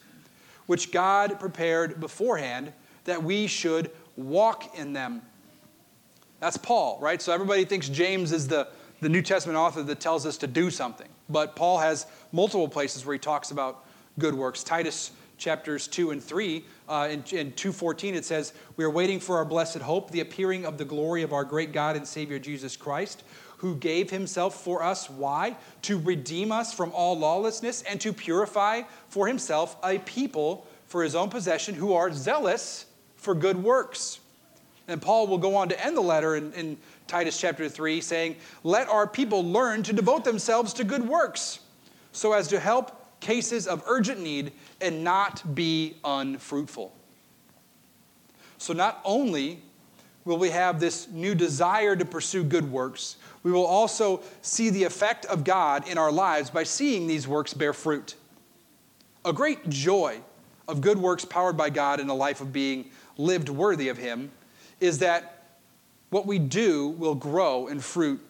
which 0.67 0.93
God 0.93 1.41
prepared 1.41 2.01
beforehand 2.01 2.73
that 3.05 3.23
we 3.23 3.47
should 3.47 3.91
walk 4.17 4.79
in 4.79 4.93
them. 4.93 5.23
That's 6.41 6.57
Paul, 6.57 6.99
right? 7.01 7.21
So 7.21 7.33
everybody 7.33 7.65
thinks 7.65 7.89
James 7.89 8.33
is 8.33 8.49
the, 8.49 8.69
the 9.01 9.09
New 9.09 9.23
Testament 9.23 9.57
author 9.59 9.83
that 9.83 10.01
tells 10.01 10.27
us 10.27 10.37
to 10.39 10.47
do 10.47 10.71
something. 10.71 11.09
But 11.29 11.57
Paul 11.57 11.79
has 11.79 12.07
multiple 12.33 12.69
places 12.69 13.05
where 13.05 13.15
he 13.15 13.19
talks 13.19 13.51
about 13.51 13.85
good 14.19 14.35
works. 14.35 14.63
Titus 14.63 15.13
chapters 15.39 15.89
2 15.89 16.11
and 16.11 16.23
3, 16.23 16.65
uh, 16.89 17.09
in, 17.11 17.25
in 17.33 17.53
2.14 17.53 18.15
it 18.15 18.25
says, 18.25 18.53
We 18.77 18.85
are 18.85 18.91
waiting 18.91 19.19
for 19.19 19.39
our 19.39 19.45
blessed 19.45 19.79
hope, 19.79 20.11
the 20.11 20.21
appearing 20.21 20.67
of 20.67 20.79
the 20.79 20.85
glory 20.85 21.23
of 21.23 21.33
our 21.33 21.45
great 21.45 21.73
God 21.73 21.97
and 21.97 22.07
Savior 22.07 22.39
Jesus 22.39 22.77
Christ, 22.77 23.25
who 23.57 23.75
gave 23.77 24.11
himself 24.11 24.63
for 24.63 24.83
us. 24.83 25.11
Why? 25.11 25.57
To 25.83 25.99
redeem 25.99 26.53
us 26.53 26.73
from 26.73 26.93
all 26.93 27.19
lawlessness 27.19 27.83
and 27.83 28.01
to 28.03 28.13
purify 28.13 28.83
for 29.09 29.27
himself 29.27 29.77
a 29.83 29.99
people 29.99 30.67
for 30.87 31.03
his 31.03 31.15
own 31.15 31.31
possession 31.31 31.75
who 31.75 31.95
are 31.95 32.13
zealous 32.13 32.87
for 33.17 33.35
good 33.35 33.57
works. 33.57 34.21
And 34.89 35.01
Paul 35.01 35.29
will 35.29 35.39
go 35.39 35.55
on 35.57 35.69
to 35.69 35.85
end 35.85 35.97
the 35.97 36.03
letter 36.03 36.35
in, 36.35 36.53
in 36.53 36.77
Titus 37.11 37.41
chapter 37.41 37.69
3, 37.69 38.01
saying, 38.01 38.37
Let 38.63 38.89
our 38.89 39.05
people 39.05 39.45
learn 39.45 39.83
to 39.83 39.93
devote 39.93 40.25
themselves 40.25 40.73
to 40.75 40.85
good 40.85 41.07
works, 41.07 41.59
so 42.13 42.33
as 42.33 42.47
to 42.49 42.61
help 42.61 43.19
cases 43.19 43.67
of 43.67 43.83
urgent 43.89 44.21
need 44.21 44.53
and 44.81 45.03
not 45.03 45.55
be 45.57 45.97
unfruitful. 46.05 46.95
So, 48.59 48.73
not 48.73 49.01
only 49.05 49.61
will 50.25 50.39
we 50.39 50.51
have 50.51 50.79
this 50.79 51.09
new 51.09 51.35
desire 51.35 51.97
to 51.97 52.05
pursue 52.05 52.45
good 52.45 52.71
works, 52.71 53.17
we 53.43 53.51
will 53.51 53.67
also 53.67 54.23
see 54.41 54.71
the 54.71 54.85
effect 54.85 55.25
of 55.27 55.43
God 55.43 55.89
in 55.89 55.99
our 55.99 56.13
lives 56.13 56.49
by 56.49 56.63
seeing 56.63 57.09
these 57.09 57.27
works 57.27 57.53
bear 57.53 57.73
fruit. 57.73 58.15
A 59.25 59.33
great 59.33 59.69
joy 59.69 60.21
of 60.69 60.81
good 60.81 60.99
works 60.99 61.25
powered 61.25 61.57
by 61.57 61.71
God 61.71 61.99
in 61.99 62.09
a 62.09 62.15
life 62.15 62.41
of 62.41 62.53
being 62.53 62.89
lived 63.17 63.49
worthy 63.49 63.89
of 63.89 63.99
Him 63.99 64.31
is 64.79 65.01
that 65.01 65.40
what 66.11 66.27
we 66.27 66.39
do 66.39 66.89
will 66.89 67.15
grow 67.15 67.69
and 67.69 67.83
fruit 67.83 68.21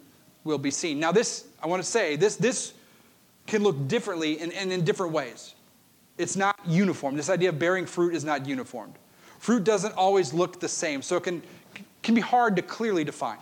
will 0.45 0.59
be 0.59 0.71
seen. 0.71 1.01
Now, 1.01 1.13
this, 1.13 1.47
I 1.63 1.67
want 1.67 1.83
to 1.83 1.89
say, 1.89 2.17
this, 2.17 2.37
this 2.37 2.75
can 3.47 3.63
look 3.63 3.89
differently 3.89 4.39
and, 4.41 4.53
and 4.53 4.73
in 4.73 4.85
different 4.85 5.13
ways. 5.13 5.55
It's 6.19 6.37
not 6.37 6.59
uniform. 6.67 7.17
This 7.17 7.31
idea 7.31 7.49
of 7.49 7.59
bearing 7.59 7.87
fruit 7.87 8.15
is 8.15 8.25
not 8.25 8.47
uniformed. 8.47 8.95
Fruit 9.39 9.65
doesn't 9.65 9.95
always 9.95 10.35
look 10.35 10.61
the 10.61 10.69
same, 10.69 11.01
so 11.01 11.17
it 11.17 11.23
can, 11.23 11.43
can 12.03 12.15
be 12.15 12.21
hard 12.21 12.57
to 12.57 12.63
clearly 12.63 13.05
define. 13.05 13.39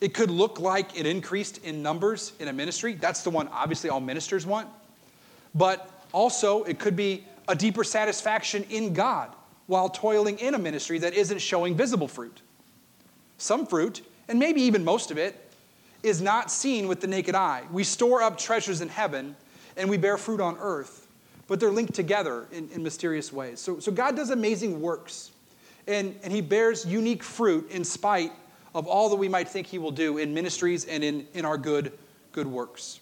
It 0.00 0.14
could 0.14 0.30
look 0.30 0.58
like 0.58 0.98
it 0.98 1.04
increased 1.04 1.58
in 1.58 1.82
numbers 1.82 2.32
in 2.40 2.48
a 2.48 2.52
ministry. 2.52 2.94
That's 2.94 3.22
the 3.22 3.28
one 3.28 3.48
obviously 3.48 3.90
all 3.90 4.00
ministers 4.00 4.46
want. 4.46 4.68
But 5.54 5.90
also, 6.12 6.62
it 6.64 6.78
could 6.78 6.96
be 6.96 7.24
a 7.48 7.54
deeper 7.54 7.84
satisfaction 7.84 8.64
in 8.70 8.94
God 8.94 9.30
while 9.66 9.90
toiling 9.90 10.38
in 10.38 10.54
a 10.54 10.58
ministry 10.58 10.98
that 11.00 11.12
isn't 11.12 11.40
showing 11.40 11.76
visible 11.76 12.08
fruit. 12.08 12.40
Some 13.40 13.66
fruit, 13.66 14.02
and 14.28 14.38
maybe 14.38 14.60
even 14.60 14.84
most 14.84 15.10
of 15.10 15.16
it, 15.16 15.34
is 16.02 16.20
not 16.20 16.50
seen 16.50 16.88
with 16.88 17.00
the 17.00 17.06
naked 17.06 17.34
eye. 17.34 17.64
We 17.72 17.84
store 17.84 18.22
up 18.22 18.36
treasures 18.36 18.82
in 18.82 18.88
heaven 18.88 19.34
and 19.78 19.88
we 19.88 19.96
bear 19.96 20.18
fruit 20.18 20.40
on 20.40 20.58
earth, 20.60 21.06
but 21.48 21.58
they're 21.58 21.70
linked 21.70 21.94
together 21.94 22.46
in, 22.52 22.68
in 22.70 22.82
mysterious 22.82 23.32
ways. 23.32 23.58
So, 23.58 23.80
so 23.80 23.90
God 23.90 24.14
does 24.14 24.28
amazing 24.28 24.80
works, 24.82 25.30
and, 25.86 26.14
and 26.22 26.30
He 26.32 26.42
bears 26.42 26.84
unique 26.84 27.22
fruit 27.22 27.70
in 27.70 27.82
spite 27.82 28.32
of 28.74 28.86
all 28.86 29.08
that 29.08 29.16
we 29.16 29.28
might 29.28 29.48
think 29.48 29.66
He 29.66 29.78
will 29.78 29.90
do 29.90 30.18
in 30.18 30.34
ministries 30.34 30.84
and 30.84 31.02
in, 31.02 31.26
in 31.32 31.46
our 31.46 31.56
good, 31.56 31.92
good 32.32 32.46
works. 32.46 33.00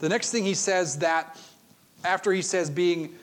The 0.00 0.08
next 0.08 0.32
thing 0.32 0.42
He 0.42 0.54
says 0.54 0.98
that 0.98 1.38
after 2.04 2.32
He 2.32 2.42
says 2.42 2.68
being 2.68 3.14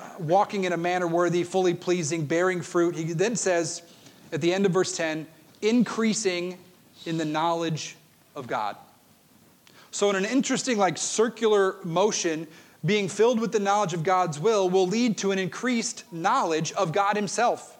uh, 0.00 0.10
walking 0.20 0.62
in 0.62 0.72
a 0.72 0.76
manner 0.76 1.08
worthy, 1.08 1.42
fully 1.42 1.74
pleasing, 1.74 2.24
bearing 2.24 2.62
fruit, 2.62 2.94
He 2.94 3.14
then 3.14 3.34
says 3.34 3.82
at 4.32 4.40
the 4.40 4.52
end 4.52 4.66
of 4.66 4.72
verse 4.72 4.96
10, 4.96 5.26
increasing 5.62 6.58
in 7.06 7.18
the 7.18 7.24
knowledge 7.24 7.96
of 8.34 8.46
God. 8.46 8.76
So, 9.90 10.10
in 10.10 10.16
an 10.16 10.24
interesting, 10.24 10.78
like 10.78 10.98
circular 10.98 11.76
motion, 11.82 12.46
being 12.84 13.08
filled 13.08 13.40
with 13.40 13.52
the 13.52 13.58
knowledge 13.58 13.94
of 13.94 14.04
God's 14.04 14.38
will 14.38 14.68
will 14.68 14.86
lead 14.86 15.18
to 15.18 15.32
an 15.32 15.38
increased 15.38 16.04
knowledge 16.12 16.72
of 16.72 16.92
God 16.92 17.16
Himself. 17.16 17.76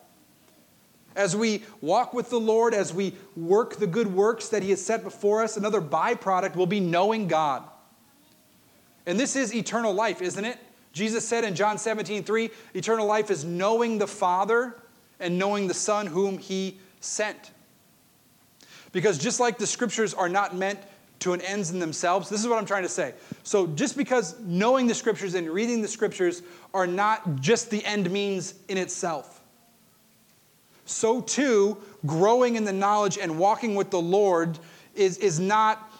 As 1.14 1.36
we 1.36 1.62
walk 1.80 2.14
with 2.14 2.30
the 2.30 2.40
Lord, 2.40 2.74
as 2.74 2.94
we 2.94 3.14
work 3.36 3.76
the 3.76 3.86
good 3.86 4.12
works 4.12 4.48
that 4.48 4.62
He 4.62 4.70
has 4.70 4.84
set 4.84 5.04
before 5.04 5.42
us, 5.42 5.56
another 5.56 5.80
byproduct 5.80 6.56
will 6.56 6.66
be 6.66 6.80
knowing 6.80 7.28
God. 7.28 7.62
And 9.06 9.18
this 9.18 9.36
is 9.36 9.54
eternal 9.54 9.92
life, 9.92 10.20
isn't 10.22 10.44
it? 10.44 10.58
Jesus 10.92 11.26
said 11.26 11.44
in 11.44 11.54
John 11.54 11.78
17, 11.78 12.24
3, 12.24 12.50
eternal 12.74 13.06
life 13.06 13.30
is 13.30 13.44
knowing 13.44 13.98
the 13.98 14.06
Father 14.06 14.76
and 15.20 15.38
knowing 15.38 15.66
the 15.66 15.74
Son 15.74 16.06
whom 16.06 16.38
He 16.38 16.78
sent. 17.00 17.52
Because 18.92 19.18
just 19.18 19.40
like 19.40 19.58
the 19.58 19.66
scriptures 19.66 20.14
are 20.14 20.28
not 20.28 20.56
meant 20.56 20.78
to 21.20 21.32
an 21.32 21.40
ends 21.40 21.70
in 21.70 21.78
themselves, 21.78 22.28
this 22.28 22.40
is 22.40 22.46
what 22.46 22.58
I'm 22.58 22.66
trying 22.66 22.84
to 22.84 22.88
say. 22.88 23.14
So 23.42 23.66
just 23.66 23.96
because 23.96 24.38
knowing 24.40 24.86
the 24.86 24.94
scriptures 24.94 25.34
and 25.34 25.50
reading 25.50 25.82
the 25.82 25.88
scriptures 25.88 26.42
are 26.72 26.86
not 26.86 27.40
just 27.40 27.70
the 27.70 27.84
end 27.84 28.10
means 28.10 28.54
in 28.68 28.78
itself, 28.78 29.38
so 30.88 31.20
too, 31.20 31.76
growing 32.06 32.56
in 32.56 32.64
the 32.64 32.72
knowledge 32.72 33.18
and 33.18 33.38
walking 33.38 33.74
with 33.74 33.90
the 33.90 34.00
Lord 34.00 34.58
is, 34.94 35.18
is 35.18 35.38
not 35.38 35.92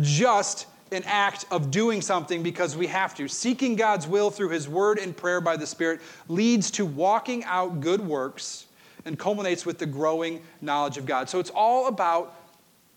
just 0.00 0.66
an 0.92 1.02
act 1.04 1.46
of 1.50 1.70
doing 1.70 2.00
something 2.00 2.42
because 2.42 2.76
we 2.76 2.86
have 2.86 3.14
to. 3.16 3.28
Seeking 3.28 3.76
God's 3.76 4.06
will 4.06 4.30
through 4.30 4.50
His 4.50 4.68
word 4.68 4.98
and 4.98 5.16
prayer 5.16 5.40
by 5.40 5.56
the 5.56 5.66
Spirit 5.66 6.00
leads 6.28 6.70
to 6.72 6.86
walking 6.86 7.44
out 7.44 7.80
good 7.80 8.00
works 8.00 8.66
and 9.04 9.18
culminates 9.18 9.66
with 9.66 9.78
the 9.78 9.86
growing 9.86 10.42
knowledge 10.60 10.98
of 10.98 11.06
God. 11.06 11.28
So 11.28 11.38
it's 11.38 11.50
all 11.50 11.88
about 11.88 12.34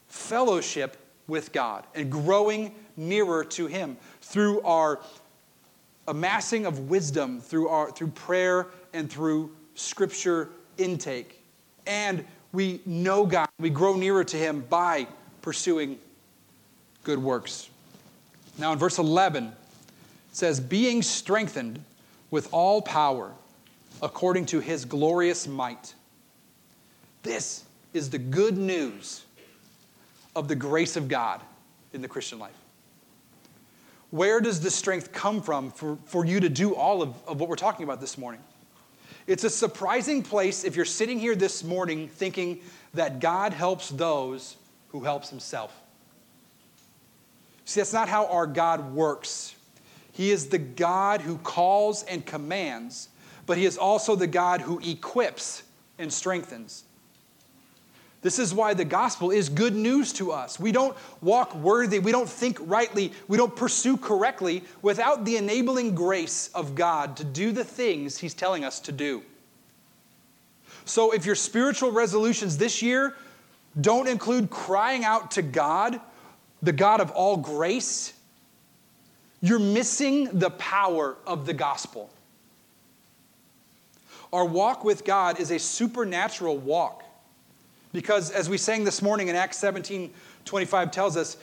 fellowship 0.08 0.98
with 1.28 1.52
God 1.52 1.86
and 1.96 2.12
growing 2.12 2.74
nearer 2.98 3.44
to 3.46 3.68
Him 3.68 3.98
through 4.22 4.62
our 4.62 5.00
amassing 6.08 6.66
of 6.66 6.90
wisdom, 6.90 7.40
through, 7.40 7.70
our, 7.70 7.92
through 7.92 8.08
prayer, 8.10 8.68
and 8.94 9.10
through 9.10 9.52
scripture 9.76 10.50
intake. 10.78 11.44
And 11.86 12.26
we 12.52 12.82
know 12.86 13.26
God, 13.26 13.48
we 13.60 13.70
grow 13.70 13.96
nearer 13.96 14.24
to 14.24 14.38
Him 14.38 14.66
by 14.70 15.08
pursuing 15.42 16.00
good 17.04 17.20
works. 17.20 17.70
Now, 18.60 18.74
in 18.74 18.78
verse 18.78 18.98
11, 18.98 19.46
it 19.46 19.54
says, 20.34 20.60
Being 20.60 21.02
strengthened 21.02 21.84
with 22.30 22.50
all 22.52 22.82
power 22.82 23.32
according 24.02 24.46
to 24.48 24.60
His 24.60 24.86
glorious 24.86 25.48
might 25.48 25.94
this 27.24 27.66
is 27.94 28.10
the 28.10 28.18
good 28.18 28.58
news 28.58 29.26
of 30.36 30.48
the 30.48 30.56
grace 30.56 30.96
of 30.96 31.08
God 31.08 31.42
in 31.94 32.02
the 32.02 32.08
Christian 32.08 32.40
life. 32.40 32.56
Where 34.12 34.40
does 34.40 34.62
the 34.62 34.72
strength 34.72 35.12
come 35.12 35.42
from 35.42 35.72
for, 35.72 35.98
for 36.06 36.26
you 36.26 36.40
to 36.40 36.50
do 36.50 36.76
all 36.76 37.02
of, 37.02 37.14
of 37.28 37.40
what 37.40 37.50
we're 37.50 37.56
talking 37.56 37.84
about 37.84 38.00
this 38.00 38.18
morning? 38.18 38.42
It's 39.28 39.44
a 39.44 39.50
surprising 39.50 40.24
place 40.24 40.64
if 40.64 40.76
you're 40.76 40.86
sitting 40.86 41.20
here 41.20 41.36
this 41.36 41.64
morning 41.64 42.08
thinking 42.08 42.62
that 42.94 43.20
God 43.20 43.54
helps 43.54 43.90
those 43.90 44.56
who 44.90 45.04
helps 45.04 45.30
himself. 45.30 45.74
See, 47.70 47.82
that's 47.82 47.94
not 47.94 48.10
how 48.10 48.26
our 48.26 48.48
God 48.48 48.96
works. 48.96 49.54
He 50.12 50.32
is 50.32 50.48
the 50.48 50.58
God 50.58 51.22
who 51.22 51.38
calls 51.38 52.02
and 52.02 52.26
commands, 52.26 53.10
but 53.46 53.60
he 53.60 53.66
is 53.66 53.78
also 53.78 54.16
the 54.16 54.26
God 54.26 54.60
who 54.60 54.80
equips 54.80 55.62
and 56.00 56.12
strengthens. 56.12 56.86
This 58.24 58.40
is 58.40 58.56
why 58.56 58.74
the 58.74 58.86
gospel 58.86 59.30
is 59.30 59.50
good 59.50 59.76
news 59.76 60.12
to 60.14 60.32
us. 60.32 60.60
We 60.60 60.72
don't 60.72 60.98
walk 61.22 61.54
worthy, 61.54 62.00
we 62.00 62.12
don't 62.12 62.28
think 62.28 62.58
rightly, 62.62 63.14
we 63.28 63.38
don't 63.38 63.56
pursue 63.56 63.98
correctly 63.98 64.64
without 64.82 65.24
the 65.24 65.38
enabling 65.38 65.94
grace 65.94 66.50
of 66.56 66.74
God 66.74 67.16
to 67.18 67.24
do 67.24 67.52
the 67.52 67.64
things 67.64 68.18
He's 68.18 68.34
telling 68.34 68.66
us 68.66 68.80
to 68.80 68.92
do. 68.92 69.22
So 70.86 71.12
if 71.12 71.24
your 71.24 71.36
spiritual 71.36 71.92
resolutions 71.92 72.58
this 72.58 72.82
year 72.82 73.16
don't 73.80 74.08
include 74.08 74.50
crying 74.50 75.06
out 75.06 75.30
to 75.32 75.44
God, 75.44 76.02
the 76.62 76.72
God 76.74 77.02
of 77.02 77.12
all 77.12 77.38
grace, 77.38 78.14
you're 79.42 79.60
missing 79.60 80.26
the 80.38 80.50
power 80.50 81.16
of 81.26 81.46
the 81.46 81.54
gospel. 81.54 82.10
Our 84.32 84.46
walk 84.46 84.84
with 84.84 85.06
God 85.06 85.40
is 85.40 85.52
a 85.52 85.60
supernatural 85.60 86.58
walk. 86.58 87.04
Because 87.92 88.30
as 88.30 88.50
we 88.50 88.58
sang 88.58 88.84
this 88.84 89.02
morning 89.02 89.30
in 89.30 89.36
Acts 89.36 89.58
17 89.58 90.14
25 90.46 90.92
tells 90.92 91.18
us 91.18 91.38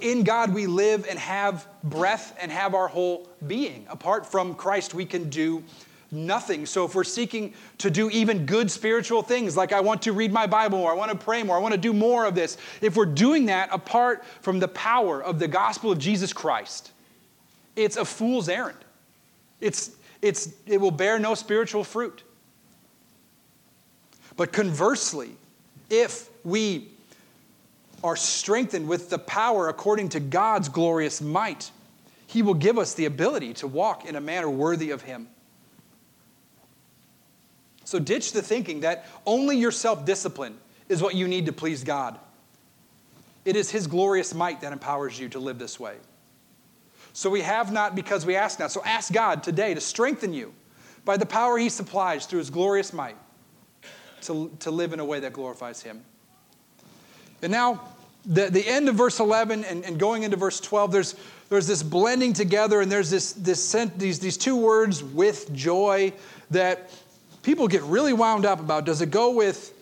in 0.00 0.22
God 0.22 0.52
we 0.52 0.66
live 0.66 1.06
and 1.08 1.18
have 1.18 1.66
breath 1.82 2.36
and 2.40 2.52
have 2.52 2.74
our 2.74 2.88
whole 2.88 3.28
being. 3.46 3.86
Apart 3.88 4.26
from 4.26 4.54
Christ, 4.54 4.92
we 4.92 5.06
can 5.06 5.30
do 5.30 5.62
nothing. 6.16 6.66
So 6.66 6.84
if 6.84 6.94
we're 6.94 7.04
seeking 7.04 7.54
to 7.78 7.90
do 7.90 8.10
even 8.10 8.46
good 8.46 8.70
spiritual 8.70 9.22
things, 9.22 9.56
like 9.56 9.72
I 9.72 9.80
want 9.80 10.02
to 10.02 10.12
read 10.12 10.32
my 10.32 10.46
Bible 10.46 10.78
more, 10.78 10.90
I 10.90 10.94
want 10.94 11.12
to 11.12 11.16
pray 11.16 11.42
more, 11.42 11.56
I 11.56 11.60
want 11.60 11.74
to 11.74 11.80
do 11.80 11.92
more 11.92 12.24
of 12.24 12.34
this, 12.34 12.56
if 12.80 12.96
we're 12.96 13.06
doing 13.06 13.46
that 13.46 13.68
apart 13.72 14.24
from 14.40 14.58
the 14.58 14.68
power 14.68 15.22
of 15.22 15.38
the 15.38 15.48
gospel 15.48 15.92
of 15.92 15.98
Jesus 15.98 16.32
Christ, 16.32 16.90
it's 17.76 17.96
a 17.96 18.04
fool's 18.04 18.48
errand. 18.48 18.78
It's, 19.60 19.90
it's, 20.22 20.54
it 20.66 20.80
will 20.80 20.90
bear 20.90 21.18
no 21.18 21.34
spiritual 21.34 21.84
fruit. 21.84 22.22
But 24.36 24.52
conversely, 24.52 25.30
if 25.90 26.28
we 26.44 26.88
are 28.04 28.16
strengthened 28.16 28.88
with 28.88 29.10
the 29.10 29.18
power 29.18 29.68
according 29.68 30.10
to 30.10 30.20
God's 30.20 30.68
glorious 30.68 31.20
might, 31.20 31.70
He 32.26 32.42
will 32.42 32.54
give 32.54 32.78
us 32.78 32.94
the 32.94 33.06
ability 33.06 33.54
to 33.54 33.66
walk 33.66 34.04
in 34.04 34.16
a 34.16 34.20
manner 34.20 34.50
worthy 34.50 34.90
of 34.90 35.02
Him. 35.02 35.28
So 37.86 38.00
ditch 38.00 38.32
the 38.32 38.42
thinking 38.42 38.80
that 38.80 39.06
only 39.24 39.56
your 39.56 39.70
self 39.70 40.04
discipline 40.04 40.58
is 40.88 41.00
what 41.00 41.14
you 41.14 41.28
need 41.28 41.46
to 41.46 41.52
please 41.52 41.84
God. 41.84 42.18
It 43.44 43.54
is 43.54 43.70
His 43.70 43.86
glorious 43.86 44.34
might 44.34 44.60
that 44.60 44.72
empowers 44.72 45.18
you 45.18 45.28
to 45.30 45.38
live 45.38 45.60
this 45.60 45.78
way. 45.78 45.94
So 47.12 47.30
we 47.30 47.42
have 47.42 47.72
not 47.72 47.94
because 47.94 48.26
we 48.26 48.34
ask 48.34 48.58
not. 48.58 48.72
So 48.72 48.82
ask 48.84 49.12
God 49.12 49.44
today 49.44 49.72
to 49.72 49.80
strengthen 49.80 50.34
you 50.34 50.52
by 51.04 51.16
the 51.16 51.26
power 51.26 51.56
He 51.56 51.68
supplies 51.68 52.26
through 52.26 52.40
His 52.40 52.50
glorious 52.50 52.92
might 52.92 53.16
to, 54.22 54.50
to 54.58 54.72
live 54.72 54.92
in 54.92 54.98
a 54.98 55.04
way 55.04 55.20
that 55.20 55.32
glorifies 55.32 55.80
Him. 55.80 56.04
And 57.40 57.52
now, 57.52 57.82
the, 58.24 58.50
the 58.50 58.66
end 58.66 58.88
of 58.88 58.96
verse 58.96 59.20
11 59.20 59.64
and, 59.64 59.84
and 59.84 59.96
going 59.96 60.24
into 60.24 60.36
verse 60.36 60.58
12, 60.58 60.90
there's, 60.90 61.14
there's 61.48 61.68
this 61.68 61.84
blending 61.84 62.32
together, 62.32 62.80
and 62.80 62.90
there's 62.90 63.10
this, 63.10 63.32
this 63.34 63.64
sent, 63.64 63.96
these, 63.96 64.18
these 64.18 64.36
two 64.36 64.56
words, 64.56 65.04
with 65.04 65.52
joy, 65.52 66.12
that 66.50 66.90
people 67.46 67.68
get 67.68 67.82
really 67.84 68.12
wound 68.12 68.44
up 68.44 68.58
about. 68.58 68.84
Does 68.84 69.00
it 69.00 69.12
go 69.12 69.30
with, 69.30 69.72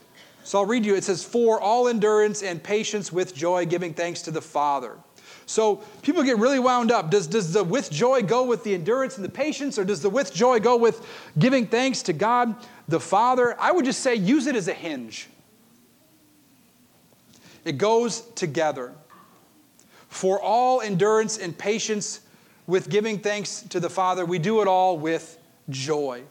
so 0.44 0.58
I'll 0.58 0.66
read 0.66 0.84
you, 0.84 0.96
it 0.96 1.02
says, 1.02 1.24
for 1.24 1.58
all 1.58 1.88
endurance 1.88 2.42
and 2.42 2.62
patience 2.62 3.10
with 3.10 3.34
joy, 3.34 3.64
giving 3.64 3.94
thanks 3.94 4.20
to 4.22 4.30
the 4.30 4.42
Father. 4.42 4.98
So 5.46 5.76
people 6.02 6.22
get 6.22 6.36
really 6.36 6.58
wound 6.58 6.92
up. 6.92 7.10
Does, 7.10 7.26
does 7.26 7.54
the 7.54 7.64
with 7.64 7.90
joy 7.90 8.20
go 8.20 8.44
with 8.44 8.64
the 8.64 8.74
endurance 8.74 9.16
and 9.16 9.24
the 9.24 9.30
patience, 9.30 9.78
or 9.78 9.84
does 9.86 10.02
the 10.02 10.10
with 10.10 10.34
joy 10.34 10.60
go 10.60 10.76
with 10.76 11.06
giving 11.38 11.66
thanks 11.66 12.02
to 12.02 12.12
God 12.12 12.54
the 12.86 13.00
Father? 13.00 13.56
I 13.58 13.72
would 13.72 13.86
just 13.86 14.00
say 14.00 14.14
use 14.14 14.46
it 14.46 14.56
as 14.56 14.68
a 14.68 14.74
hinge. 14.74 15.30
It 17.64 17.78
goes 17.78 18.20
together. 18.34 18.92
For 20.10 20.38
all 20.38 20.82
endurance 20.82 21.38
and 21.38 21.56
patience 21.56 22.20
with 22.66 22.90
giving 22.90 23.20
thanks 23.20 23.62
to 23.70 23.80
the 23.80 23.88
Father, 23.88 24.26
we 24.26 24.38
do 24.38 24.60
it 24.60 24.68
all 24.68 24.98
with 24.98 25.38
joy. 25.70 26.24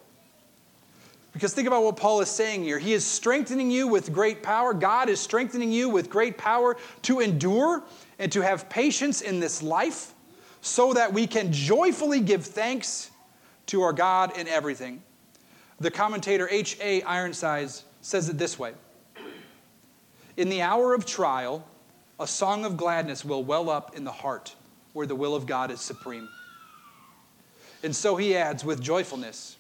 Because 1.34 1.54
think 1.54 1.68
about 1.68 1.84
what 1.84 1.98
Paul 1.98 2.22
is 2.22 2.30
saying 2.30 2.64
here. 2.64 2.78
He 2.78 2.94
is 2.94 3.04
strengthening 3.04 3.72
you 3.72 3.88
with 3.88 4.14
great 4.14 4.44
power. 4.44 4.74
God 4.74 5.10
is 5.10 5.20
strengthening 5.20 5.72
you 5.72 5.90
with 5.90 6.10
great 6.10 6.38
power 6.38 6.78
to 7.04 7.20
endure 7.20 7.84
and 8.20 8.32
to 8.32 8.42
have 8.42 8.70
patience 8.70 9.22
in 9.22 9.40
this 9.40 9.64
life 9.64 10.14
so 10.62 10.94
that 10.94 11.12
we 11.12 11.26
can 11.26 11.52
joyfully 11.52 12.20
give 12.20 12.46
thanks 12.46 13.10
to 13.66 13.82
our 13.82 13.94
God 13.94 14.38
in 14.38 14.48
everything. 14.48 15.02
The 15.80 15.90
commentator 15.90 16.48
H.A. 16.50 17.02
Ironsides 17.02 17.84
says 18.02 18.30
it 18.30 18.38
this 18.38 18.60
way 18.60 18.74
In 20.38 20.50
the 20.50 20.62
hour 20.62 20.94
of 20.94 21.06
trial, 21.06 21.68
a 22.20 22.28
song 22.28 22.64
of 22.64 22.78
gladness 22.78 23.26
will 23.26 23.44
well 23.44 23.72
up 23.72 23.98
in 23.98 24.04
the 24.04 24.12
heart 24.12 24.56
where 24.94 25.08
the 25.08 25.16
will 25.16 25.36
of 25.36 25.48
God 25.48 25.72
is 25.72 25.82
supreme. 25.82 26.30
And 27.82 27.94
so 27.94 28.16
he 28.16 28.36
adds, 28.36 28.64
with 28.64 28.82
joyfulness, 28.82 29.58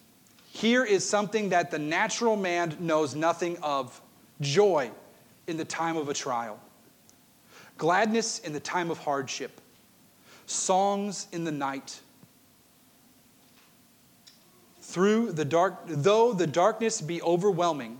here 0.53 0.85
is 0.85 1.07
something 1.07 1.49
that 1.49 1.71
the 1.71 1.79
natural 1.79 2.35
man 2.35 2.77
knows 2.79 3.15
nothing 3.15 3.57
of 3.63 3.99
joy 4.39 4.91
in 5.47 5.57
the 5.57 5.65
time 5.65 5.97
of 5.97 6.09
a 6.09 6.13
trial 6.13 6.59
gladness 7.77 8.39
in 8.39 8.53
the 8.53 8.59
time 8.59 8.91
of 8.91 8.97
hardship, 8.99 9.59
songs 10.45 11.27
in 11.31 11.43
the 11.43 11.51
night. 11.51 11.99
Through 14.81 15.31
the 15.31 15.43
dark, 15.43 15.81
though 15.87 16.33
the 16.33 16.47
darkness 16.47 17.01
be 17.01 17.21
overwhelming, 17.21 17.99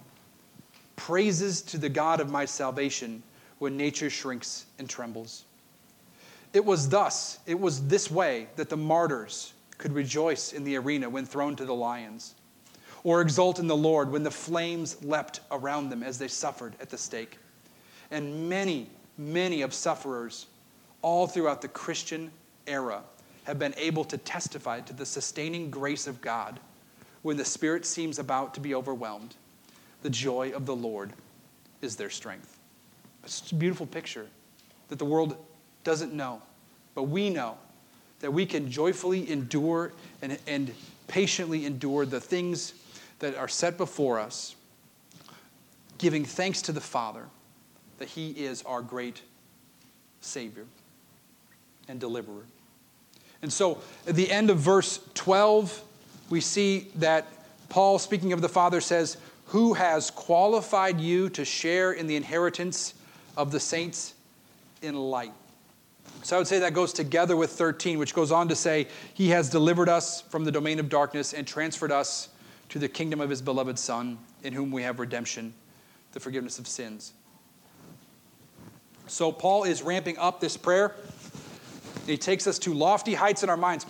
praises 0.96 1.62
to 1.64 1.78
the 1.78 1.90
God 1.90 2.20
of 2.20 2.30
my 2.30 2.46
salvation 2.46 3.24
when 3.58 3.76
nature 3.76 4.10
shrinks 4.10 4.68
and 4.78 4.88
trembles. 4.88 5.46
It 6.54 6.64
was 6.64 6.88
thus, 6.88 7.40
it 7.48 7.60
was 7.60 7.88
this 7.88 8.12
way 8.12 8.48
that 8.58 8.70
the 8.70 8.78
martyrs 8.78 9.54
could 9.80 9.94
rejoice 9.94 10.54
in 10.54 10.64
the 10.64 10.78
arena 10.78 11.10
when 11.10 11.26
thrown 11.26 11.56
to 11.56 11.66
the 11.66 11.74
lions, 11.74 12.36
or 13.04 13.22
exult 13.22 13.60
in 13.60 13.68
the 13.68 13.76
Lord 13.76 14.12
when 14.12 14.24
the 14.24 14.32
flames 14.32 15.04
leapt 15.04 15.42
around 15.52 15.90
them 15.90 16.04
as 16.04 16.18
they 16.18 16.28
suffered 16.28 16.76
at 16.80 16.90
the 16.90 16.98
stake. 16.98 17.38
And 18.12 18.50
many 18.50 18.88
many 19.18 19.62
of 19.62 19.74
sufferers 19.74 20.48
all 21.02 21.28
throughout 21.28 21.62
the 21.62 21.68
Christian 21.68 22.32
era 22.68 23.04
have 23.44 23.60
been 23.60 23.74
able 23.78 24.06
to 24.06 24.18
testify 24.18 24.80
to 24.82 24.94
the 24.94 25.06
sustaining 25.06 25.70
grace 25.70 26.08
of 26.08 26.22
God 26.22 26.60
when 27.22 27.38
the 27.38 27.46
Spirit 27.46 27.86
seems 27.86 28.20
about 28.20 28.54
to 28.54 28.60
be 28.60 28.74
overwhelmed. 28.74 29.36
The 30.02 30.10
joy 30.10 30.52
of 30.52 30.66
the 30.66 30.76
Lord 30.76 31.14
is 31.82 31.96
their 31.96 32.10
strength. 32.10 32.58
It's 33.24 33.52
a 33.52 33.56
beautiful 33.56 33.86
picture 33.86 34.28
that 34.90 35.00
the 35.00 35.06
world 35.06 35.38
doesn't 35.84 36.14
know, 36.14 36.42
but 36.96 37.04
we 37.04 37.30
know 37.30 37.58
that 38.20 38.32
we 38.32 38.46
can 38.46 38.72
joyfully 38.72 39.30
endure 39.30 39.92
and, 40.22 40.38
and 40.48 40.74
patiently 41.08 41.66
endure 41.66 42.06
the 42.06 42.22
things 42.22 42.74
that 43.24 43.38
are 43.38 43.48
set 43.48 43.78
before 43.78 44.20
us, 44.20 44.54
giving 45.98 46.26
thanks 46.26 46.62
to 46.64 46.74
the 46.74 46.82
Father 46.82 47.24
that 47.98 48.10
He 48.10 48.32
is 48.32 48.62
our 48.64 48.82
great 48.82 49.22
Savior 50.20 50.66
and 51.88 52.02
deliverer. 52.02 52.44
And 53.42 53.52
so 53.52 53.80
at 54.06 54.16
the 54.16 54.30
end 54.30 54.50
of 54.50 54.58
verse 54.58 55.00
12, 55.14 55.82
we 56.30 56.42
see 56.42 56.90
that 56.96 57.26
Paul, 57.70 57.98
speaking 57.98 58.34
of 58.34 58.42
the 58.42 58.50
Father, 58.50 58.82
says, 58.82 59.16
Who 59.48 59.74
has 59.74 60.12
qualified 60.12 61.00
you 61.00 61.30
to 61.30 61.46
share 61.46 61.94
in 61.94 62.08
the 62.08 62.18
inheritance 62.18 62.94
of 63.38 63.54
the 63.54 63.60
saints 63.62 64.16
in 64.82 64.96
light? 64.96 65.32
So 66.24 66.36
I 66.36 66.40
would 66.40 66.48
say 66.48 66.60
that 66.60 66.74
goes 66.74 66.92
together 66.92 67.38
with 67.38 67.52
13, 67.52 68.00
which 68.00 68.14
goes 68.14 68.34
on 68.34 68.50
to 68.50 68.56
say, 68.56 68.88
He 69.14 69.30
has 69.30 69.50
delivered 69.50 69.88
us 69.88 70.20
from 70.24 70.44
the 70.44 70.52
domain 70.52 70.78
of 70.78 70.90
darkness 70.90 71.32
and 71.32 71.48
transferred 71.48 71.92
us 71.94 72.28
to 72.74 72.80
the 72.80 72.90
kingdom 72.90 73.22
of 73.22 73.30
His 73.30 73.40
beloved 73.40 73.78
Son, 73.78 74.18
in 74.42 74.52
whom 74.52 74.72
we 74.72 74.82
have 74.82 74.98
redemption, 74.98 75.54
the 76.14 76.20
forgiveness 76.20 76.58
of 76.58 76.68
sins. 76.68 77.14
So 79.06 79.32
Paul 79.32 79.66
is 79.66 79.84
ramping 79.84 80.18
up 80.18 80.40
this 80.40 80.58
prayer. 80.58 80.96
He 82.08 82.18
takes 82.18 82.48
us 82.48 82.58
to 82.58 82.74
lofty 82.74 83.14
heights 83.14 83.44
in 83.44 83.50
our 83.52 83.58
minds, 83.58 83.86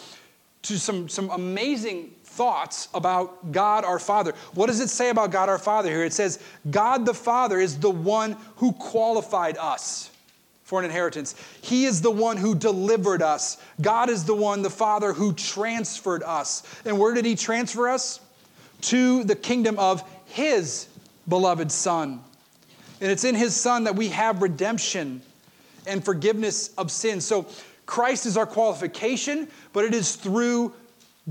to 0.63 0.77
some, 0.77 1.07
some 1.07 1.29
amazing 1.29 2.13
thoughts 2.25 2.89
about 2.93 3.53
God 3.53 3.85
our 3.85 3.99
Father. 3.99 4.33
What 4.53 4.67
does 4.67 4.81
it 4.81 4.89
say 4.89 5.11
about 5.11 5.31
God 5.31 5.47
our 5.47 5.57
Father 5.57 5.89
here? 5.89 6.03
It 6.03 6.11
says, 6.11 6.43
God 6.69 7.05
the 7.05 7.13
Father 7.13 7.61
is 7.61 7.79
the 7.79 7.89
one 7.89 8.35
who 8.57 8.73
qualified 8.73 9.55
us 9.55 10.11
for 10.63 10.79
an 10.79 10.83
inheritance. 10.83 11.35
He 11.61 11.85
is 11.85 12.01
the 12.01 12.11
one 12.11 12.35
who 12.35 12.53
delivered 12.53 13.21
us. 13.21 13.59
God 13.79 14.09
is 14.09 14.25
the 14.25 14.35
one, 14.35 14.61
the 14.61 14.69
Father, 14.69 15.13
who 15.13 15.31
transferred 15.31 16.23
us. 16.23 16.63
And 16.83 16.99
where 16.99 17.13
did 17.13 17.23
He 17.23 17.37
transfer 17.37 17.87
us? 17.87 18.19
To 18.83 19.23
the 19.23 19.35
kingdom 19.35 19.79
of 19.79 20.03
His 20.25 20.87
beloved 21.27 21.71
Son. 21.71 22.21
And 23.01 23.11
it's 23.11 23.23
in 23.23 23.35
his 23.35 23.55
Son 23.55 23.83
that 23.83 23.95
we 23.95 24.09
have 24.09 24.41
redemption 24.41 25.21
and 25.85 26.03
forgiveness 26.03 26.69
of 26.77 26.89
sins. 26.89 27.25
So 27.25 27.45
Christ 27.85 28.25
is 28.25 28.37
our 28.37 28.45
qualification, 28.45 29.49
but 29.73 29.83
it 29.83 29.93
is 29.93 30.15
through 30.15 30.73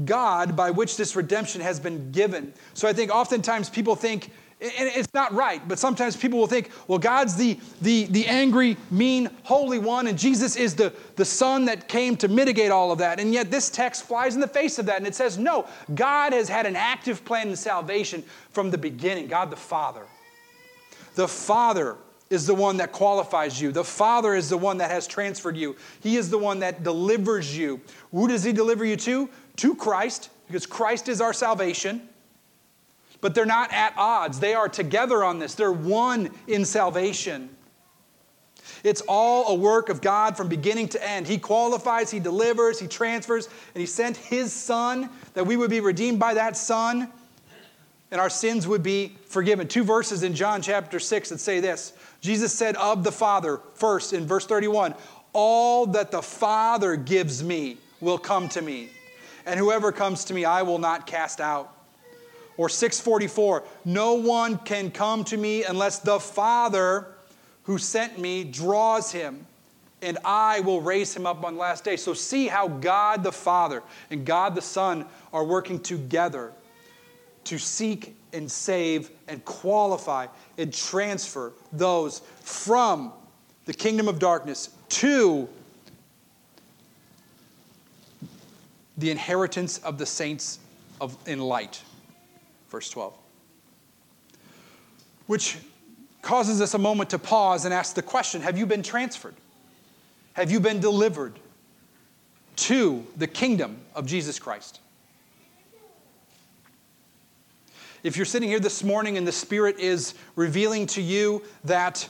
God 0.04 0.54
by 0.56 0.70
which 0.70 0.96
this 0.96 1.16
redemption 1.16 1.60
has 1.60 1.80
been 1.80 2.12
given. 2.12 2.52
So 2.74 2.88
I 2.88 2.92
think 2.92 3.10
oftentimes 3.10 3.70
people 3.70 3.96
think, 3.96 4.30
and 4.62 4.88
it's 4.94 5.12
not 5.12 5.32
right, 5.32 5.66
but 5.66 5.78
sometimes 5.78 6.16
people 6.16 6.38
will 6.38 6.46
think, 6.46 6.70
well, 6.86 6.98
God's 6.98 7.34
the, 7.34 7.58
the, 7.80 8.04
the 8.04 8.26
angry, 8.28 8.76
mean, 8.92 9.28
holy 9.42 9.80
one, 9.80 10.06
and 10.06 10.16
Jesus 10.16 10.54
is 10.54 10.76
the, 10.76 10.92
the 11.16 11.24
son 11.24 11.64
that 11.64 11.88
came 11.88 12.16
to 12.18 12.28
mitigate 12.28 12.70
all 12.70 12.92
of 12.92 12.98
that. 12.98 13.18
And 13.18 13.34
yet 13.34 13.50
this 13.50 13.68
text 13.68 14.04
flies 14.04 14.36
in 14.36 14.40
the 14.40 14.46
face 14.46 14.78
of 14.78 14.86
that, 14.86 14.98
and 14.98 15.06
it 15.06 15.16
says, 15.16 15.36
no, 15.36 15.66
God 15.96 16.32
has 16.32 16.48
had 16.48 16.66
an 16.66 16.76
active 16.76 17.24
plan 17.24 17.48
in 17.48 17.56
salvation 17.56 18.22
from 18.50 18.70
the 18.70 18.78
beginning, 18.78 19.26
God 19.26 19.50
the 19.50 19.56
Father. 19.56 20.06
The 21.16 21.26
Father 21.26 21.96
is 22.30 22.46
the 22.46 22.54
one 22.54 22.76
that 22.76 22.92
qualifies 22.92 23.60
you. 23.60 23.72
The 23.72 23.84
Father 23.84 24.34
is 24.34 24.48
the 24.48 24.56
one 24.56 24.78
that 24.78 24.90
has 24.90 25.08
transferred 25.08 25.56
you. 25.56 25.76
He 26.00 26.16
is 26.16 26.30
the 26.30 26.38
one 26.38 26.60
that 26.60 26.84
delivers 26.84 27.56
you. 27.56 27.80
Who 28.12 28.28
does 28.28 28.44
He 28.44 28.52
deliver 28.52 28.84
you 28.84 28.96
to? 28.98 29.28
To 29.56 29.74
Christ, 29.74 30.30
because 30.46 30.66
Christ 30.66 31.08
is 31.08 31.20
our 31.20 31.32
salvation. 31.32 32.08
But 33.22 33.34
they're 33.34 33.46
not 33.46 33.72
at 33.72 33.94
odds. 33.96 34.38
They 34.38 34.52
are 34.52 34.68
together 34.68 35.24
on 35.24 35.38
this. 35.38 35.54
They're 35.54 35.72
one 35.72 36.30
in 36.46 36.66
salvation. 36.66 37.48
It's 38.84 39.00
all 39.08 39.52
a 39.52 39.54
work 39.54 39.88
of 39.88 40.02
God 40.02 40.36
from 40.36 40.48
beginning 40.48 40.88
to 40.90 41.08
end. 41.08 41.26
He 41.26 41.38
qualifies, 41.38 42.10
He 42.10 42.20
delivers, 42.20 42.78
He 42.78 42.86
transfers, 42.86 43.46
and 43.74 43.80
He 43.80 43.86
sent 43.86 44.18
His 44.18 44.52
Son 44.52 45.08
that 45.32 45.46
we 45.46 45.56
would 45.56 45.70
be 45.70 45.80
redeemed 45.80 46.18
by 46.18 46.34
that 46.34 46.58
Son 46.58 47.10
and 48.12 48.20
our 48.20 48.30
sins 48.30 48.68
would 48.68 48.82
be 48.82 49.16
forgiven. 49.24 49.66
Two 49.66 49.82
verses 49.82 50.22
in 50.22 50.34
John 50.34 50.60
chapter 50.60 51.00
6 51.00 51.30
that 51.30 51.40
say 51.40 51.58
this 51.58 51.94
Jesus 52.20 52.52
said 52.52 52.76
of 52.76 53.02
the 53.02 53.10
Father, 53.10 53.58
first 53.74 54.12
in 54.12 54.26
verse 54.26 54.46
31, 54.46 54.94
All 55.32 55.86
that 55.86 56.12
the 56.12 56.22
Father 56.22 56.94
gives 56.94 57.42
me 57.42 57.78
will 58.00 58.18
come 58.18 58.48
to 58.50 58.62
me, 58.62 58.90
and 59.46 59.58
whoever 59.58 59.90
comes 59.90 60.24
to 60.26 60.34
me 60.34 60.44
I 60.44 60.62
will 60.62 60.78
not 60.78 61.06
cast 61.06 61.40
out. 61.40 61.74
Or 62.56 62.68
644, 62.68 63.64
No 63.84 64.14
one 64.14 64.58
can 64.58 64.90
come 64.90 65.24
to 65.24 65.36
me 65.36 65.64
unless 65.64 65.98
the 65.98 66.20
Father 66.20 67.06
who 67.64 67.78
sent 67.78 68.18
me 68.18 68.44
draws 68.44 69.12
him, 69.12 69.46
and 70.00 70.18
I 70.24 70.60
will 70.60 70.80
raise 70.80 71.16
him 71.16 71.26
up 71.26 71.44
on 71.44 71.54
the 71.54 71.60
last 71.60 71.84
day. 71.84 71.96
So 71.96 72.12
see 72.12 72.48
how 72.48 72.68
God 72.68 73.22
the 73.22 73.32
Father 73.32 73.82
and 74.10 74.26
God 74.26 74.54
the 74.54 74.62
Son 74.62 75.06
are 75.32 75.44
working 75.44 75.80
together 75.80 76.52
to 77.44 77.58
seek 77.58 78.16
and 78.32 78.50
save 78.50 79.10
and 79.28 79.44
qualify 79.44 80.26
and 80.58 80.72
transfer 80.72 81.52
those 81.72 82.20
from 82.40 83.12
the 83.64 83.74
kingdom 83.74 84.08
of 84.08 84.18
darkness 84.18 84.70
to 84.88 85.48
the 88.98 89.10
inheritance 89.10 89.78
of 89.78 89.98
the 89.98 90.06
saints 90.06 90.58
of, 91.00 91.16
in 91.26 91.40
light. 91.40 91.82
Verse 92.72 92.88
12. 92.88 93.12
Which 95.26 95.58
causes 96.22 96.62
us 96.62 96.72
a 96.72 96.78
moment 96.78 97.10
to 97.10 97.18
pause 97.18 97.66
and 97.66 97.74
ask 97.74 97.94
the 97.94 98.02
question 98.02 98.40
Have 98.40 98.56
you 98.56 98.64
been 98.64 98.82
transferred? 98.82 99.34
Have 100.32 100.50
you 100.50 100.58
been 100.58 100.80
delivered 100.80 101.38
to 102.56 103.06
the 103.18 103.26
kingdom 103.26 103.78
of 103.94 104.06
Jesus 104.06 104.38
Christ? 104.38 104.80
If 108.02 108.16
you're 108.16 108.24
sitting 108.24 108.48
here 108.48 108.58
this 108.58 108.82
morning 108.82 109.18
and 109.18 109.28
the 109.28 109.32
Spirit 109.32 109.78
is 109.78 110.14
revealing 110.34 110.86
to 110.86 111.02
you 111.02 111.42
that 111.64 112.08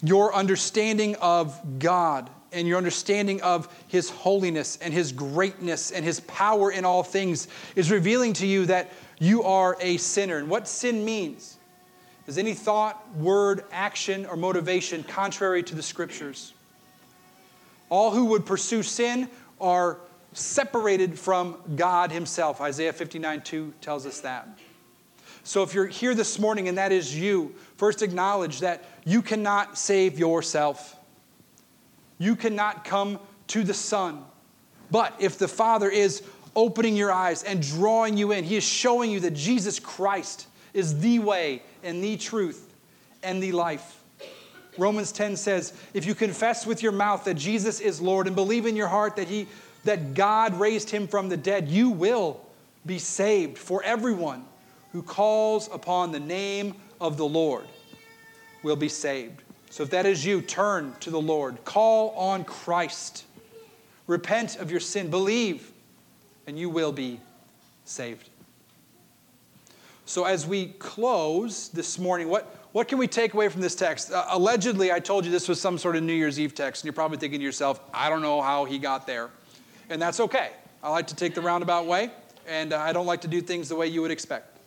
your 0.00 0.32
understanding 0.32 1.16
of 1.16 1.60
God 1.80 2.30
and 2.52 2.66
your 2.66 2.78
understanding 2.78 3.40
of 3.42 3.68
His 3.88 4.10
holiness 4.10 4.78
and 4.80 4.92
His 4.92 5.12
greatness 5.12 5.90
and 5.90 6.04
His 6.04 6.20
power 6.20 6.70
in 6.70 6.84
all 6.84 7.02
things 7.02 7.48
is 7.76 7.90
revealing 7.90 8.32
to 8.34 8.46
you 8.46 8.66
that 8.66 8.92
you 9.18 9.42
are 9.42 9.76
a 9.80 9.96
sinner. 9.96 10.38
And 10.38 10.48
what 10.48 10.68
sin 10.68 11.04
means 11.04 11.58
is 12.26 12.38
any 12.38 12.54
thought, 12.54 13.02
word, 13.16 13.64
action, 13.72 14.26
or 14.26 14.36
motivation 14.36 15.02
contrary 15.02 15.62
to 15.64 15.74
the 15.74 15.82
Scriptures. 15.82 16.52
All 17.88 18.10
who 18.10 18.26
would 18.26 18.44
pursue 18.44 18.82
sin 18.82 19.28
are 19.60 19.98
separated 20.34 21.18
from 21.18 21.56
God 21.74 22.12
Himself. 22.12 22.60
Isaiah 22.60 22.92
59 22.92 23.40
2 23.40 23.74
tells 23.80 24.06
us 24.06 24.20
that. 24.20 24.48
So 25.42 25.62
if 25.62 25.72
you're 25.72 25.86
here 25.86 26.14
this 26.14 26.38
morning 26.38 26.68
and 26.68 26.76
that 26.76 26.92
is 26.92 27.18
you, 27.18 27.54
first 27.76 28.02
acknowledge 28.02 28.60
that 28.60 28.84
you 29.06 29.22
cannot 29.22 29.78
save 29.78 30.18
yourself. 30.18 30.97
You 32.18 32.36
cannot 32.36 32.84
come 32.84 33.18
to 33.48 33.62
the 33.62 33.74
Son. 33.74 34.24
But 34.90 35.14
if 35.18 35.38
the 35.38 35.48
Father 35.48 35.88
is 35.88 36.22
opening 36.56 36.96
your 36.96 37.12
eyes 37.12 37.44
and 37.44 37.62
drawing 37.62 38.16
you 38.16 38.32
in, 38.32 38.44
He 38.44 38.56
is 38.56 38.64
showing 38.64 39.10
you 39.10 39.20
that 39.20 39.34
Jesus 39.34 39.78
Christ 39.78 40.46
is 40.74 40.98
the 41.00 41.18
way 41.18 41.62
and 41.82 42.02
the 42.02 42.16
truth 42.16 42.74
and 43.22 43.42
the 43.42 43.52
life. 43.52 44.02
Romans 44.76 45.10
10 45.10 45.36
says, 45.36 45.72
if 45.92 46.06
you 46.06 46.14
confess 46.14 46.64
with 46.64 46.82
your 46.82 46.92
mouth 46.92 47.24
that 47.24 47.34
Jesus 47.34 47.80
is 47.80 48.00
Lord 48.00 48.26
and 48.26 48.36
believe 48.36 48.64
in 48.64 48.76
your 48.76 48.86
heart 48.86 49.16
that, 49.16 49.26
he, 49.26 49.48
that 49.84 50.14
God 50.14 50.54
raised 50.54 50.88
him 50.88 51.08
from 51.08 51.28
the 51.28 51.36
dead, 51.36 51.68
you 51.68 51.90
will 51.90 52.40
be 52.86 52.98
saved 52.98 53.58
for 53.58 53.82
everyone 53.82 54.44
who 54.92 55.02
calls 55.02 55.68
upon 55.72 56.12
the 56.12 56.20
name 56.20 56.74
of 57.00 57.16
the 57.16 57.26
Lord 57.26 57.64
will 58.62 58.76
be 58.76 58.88
saved. 58.88 59.42
So 59.70 59.82
if 59.82 59.90
that 59.90 60.06
is 60.06 60.24
you, 60.24 60.40
turn 60.40 60.94
to 61.00 61.10
the 61.10 61.20
Lord. 61.20 61.64
Call 61.64 62.10
on 62.10 62.44
Christ. 62.44 63.24
Repent 64.06 64.56
of 64.56 64.70
your 64.70 64.80
sin. 64.80 65.10
Believe, 65.10 65.72
and 66.46 66.58
you 66.58 66.70
will 66.70 66.92
be 66.92 67.20
saved. 67.84 68.30
So 70.06 70.24
as 70.24 70.46
we 70.46 70.68
close 70.78 71.68
this 71.68 71.98
morning, 71.98 72.28
what, 72.28 72.56
what 72.72 72.88
can 72.88 72.96
we 72.96 73.06
take 73.06 73.34
away 73.34 73.50
from 73.50 73.60
this 73.60 73.74
text? 73.74 74.10
Uh, 74.10 74.24
allegedly, 74.30 74.90
I 74.90 75.00
told 75.00 75.26
you 75.26 75.30
this 75.30 75.48
was 75.48 75.60
some 75.60 75.76
sort 75.76 75.96
of 75.96 76.02
New 76.02 76.14
Year's 76.14 76.40
Eve 76.40 76.54
text, 76.54 76.82
and 76.82 76.86
you're 76.86 76.94
probably 76.94 77.18
thinking 77.18 77.40
to 77.40 77.44
yourself, 77.44 77.80
I 77.92 78.08
don't 78.08 78.22
know 78.22 78.40
how 78.40 78.64
he 78.64 78.78
got 78.78 79.06
there. 79.06 79.28
And 79.90 80.00
that's 80.00 80.18
okay. 80.20 80.52
I 80.82 80.90
like 80.90 81.06
to 81.08 81.14
take 81.14 81.34
the 81.34 81.42
roundabout 81.42 81.86
way, 81.86 82.10
and 82.46 82.72
uh, 82.72 82.78
I 82.78 82.92
don't 82.94 83.06
like 83.06 83.20
to 83.20 83.28
do 83.28 83.42
things 83.42 83.68
the 83.68 83.76
way 83.76 83.86
you 83.88 84.00
would 84.00 84.10
expect. 84.10 84.57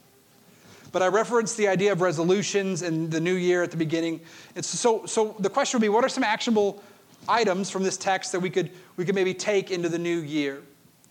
But 0.91 1.01
I 1.01 1.07
referenced 1.07 1.57
the 1.57 1.67
idea 1.67 1.91
of 1.91 2.01
resolutions 2.01 2.81
and 2.81 3.09
the 3.09 3.21
new 3.21 3.35
year 3.35 3.63
at 3.63 3.71
the 3.71 3.77
beginning. 3.77 4.21
So, 4.59 5.05
so 5.05 5.35
the 5.39 5.49
question 5.49 5.79
would 5.79 5.85
be 5.85 5.89
what 5.89 6.03
are 6.03 6.09
some 6.09 6.23
actionable 6.23 6.83
items 7.29 7.69
from 7.69 7.83
this 7.83 7.97
text 7.97 8.31
that 8.33 8.39
we 8.39 8.49
could, 8.49 8.71
we 8.97 9.05
could 9.05 9.15
maybe 9.15 9.33
take 9.33 9.71
into 9.71 9.87
the 9.89 9.99
new 9.99 10.19
year? 10.19 10.61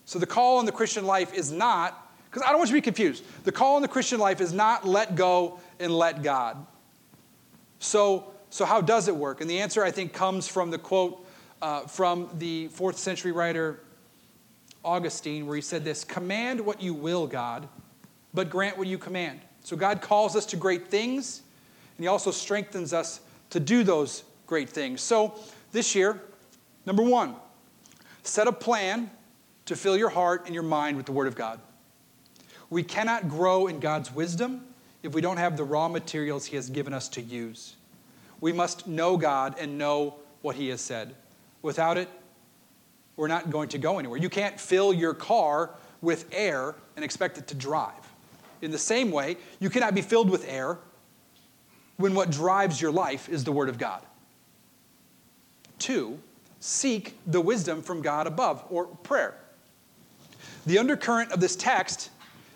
So 0.05 0.19
the 0.19 0.27
call 0.27 0.59
on 0.59 0.67
the 0.67 0.73
Christian 0.73 1.07
life 1.07 1.33
is 1.35 1.51
not, 1.51 2.13
because 2.29 2.43
I 2.43 2.51
don't 2.51 2.59
want 2.59 2.71
you 2.71 2.77
to 2.77 2.83
be 2.83 2.85
confused. 2.85 3.25
The 3.45 3.53
call 3.53 3.77
on 3.77 3.83
the 3.83 3.89
Christian 3.89 4.21
life 4.21 4.41
is 4.41 4.53
not 4.53 4.87
let 4.87 5.15
go 5.15 5.61
and 5.79 5.97
let 5.97 6.23
God. 6.23 6.67
So, 7.79 8.33
so 8.51 8.65
how 8.65 8.81
does 8.81 9.09
it 9.09 9.17
work? 9.17 9.41
And 9.41 9.49
the 9.49 9.61
answer, 9.61 9.83
I 9.83 9.91
think, 9.91 10.13
comes 10.13 10.47
from 10.47 10.71
the 10.71 10.79
quote 10.79 11.27
uh, 11.63 11.83
from 11.83 12.29
the 12.39 12.69
fourth 12.69 12.99
century 12.99 13.33
writer 13.33 13.81
Augustine, 14.85 15.47
where 15.47 15.57
he 15.57 15.63
said 15.63 15.85
this 15.85 16.05
Command 16.05 16.61
what 16.61 16.81
you 16.81 16.95
will, 16.95 17.27
God, 17.27 17.69
but 18.33 18.51
grant 18.51 18.79
what 18.79 18.87
you 18.87 18.99
command. 18.99 19.41
So 19.71 19.77
God 19.77 20.01
calls 20.01 20.35
us 20.35 20.47
to 20.47 20.57
great 20.57 20.89
things, 20.89 21.43
and 21.97 22.03
He 22.03 22.09
also 22.09 22.33
strengthens 22.33 22.93
us 22.93 23.21
to 23.51 23.61
do 23.61 23.85
those 23.85 24.25
great 24.49 24.69
things. 24.69 25.01
So 25.01 25.39
this 25.71 25.95
year, 25.95 26.21
number 26.87 27.05
one, 27.05 27.37
set 28.25 28.49
a 28.49 28.53
plan 28.53 29.13
to 29.67 29.77
fill 29.77 29.97
your 29.97 30.09
heart 30.09 30.47
and 30.47 30.55
your 30.55 30.65
mind 30.65 30.97
with 30.97 31.07
the 31.07 31.13
Word 31.13 31.29
of 31.29 31.37
God. 31.37 31.61
We 32.69 32.83
cannot 32.83 33.29
grow 33.29 33.69
in 33.69 33.79
God's 33.79 34.13
wisdom 34.13 34.67
if 35.05 35.15
we 35.15 35.21
don't 35.21 35.37
have 35.37 35.57
the 35.57 35.63
raw 35.63 35.87
materials 35.87 36.47
He 36.47 36.57
has 36.57 36.69
given 36.69 36.93
us 36.93 37.09
to 37.11 37.21
use. 37.21 37.77
We 38.41 38.53
must 38.53 38.89
know 38.89 39.17
God 39.17 39.55
and 39.57 39.79
know 39.79 40.17
what 40.43 40.57
He 40.57 40.71
has 40.71 40.81
said. 40.81 41.15
Without 41.63 41.97
it, 41.97 42.09
we're 43.15 43.29
not 43.29 43.51
going 43.51 43.69
to 43.69 43.79
go 43.79 44.01
anywhere. 44.01 44.19
You 44.19 44.31
can't 44.31 44.59
fill 44.59 44.93
your 44.93 45.15
car 45.15 45.71
with 46.01 46.27
air 46.33 46.75
and 46.97 47.05
expect 47.05 47.39
it 47.39 47.47
to 47.47 47.55
drive. 47.55 48.00
In 48.63 48.71
the 48.71 48.79
same 48.79 49.11
way, 49.11 49.37
you 49.59 49.71
cannot 49.71 49.95
be 49.95 50.03
filled 50.03 50.31
with 50.31 50.47
air 50.49 50.79
when 51.97 52.15
what 52.15 52.31
drives 52.31 52.81
your 52.81 52.93
life 52.93 53.29
is 53.29 53.45
the 53.45 53.53
Word 53.53 53.69
of 53.69 53.79
God. 53.79 54.03
Two, 55.79 56.19
seek 56.61 57.17
the 57.27 57.41
wisdom 57.41 57.83
from 57.83 58.03
God 58.03 58.27
above, 58.27 58.65
or 58.71 58.87
prayer. 58.87 59.35
The 60.67 60.79
undercurrent 60.79 61.33
of 61.33 61.41
this 61.41 61.57
text 61.57 62.11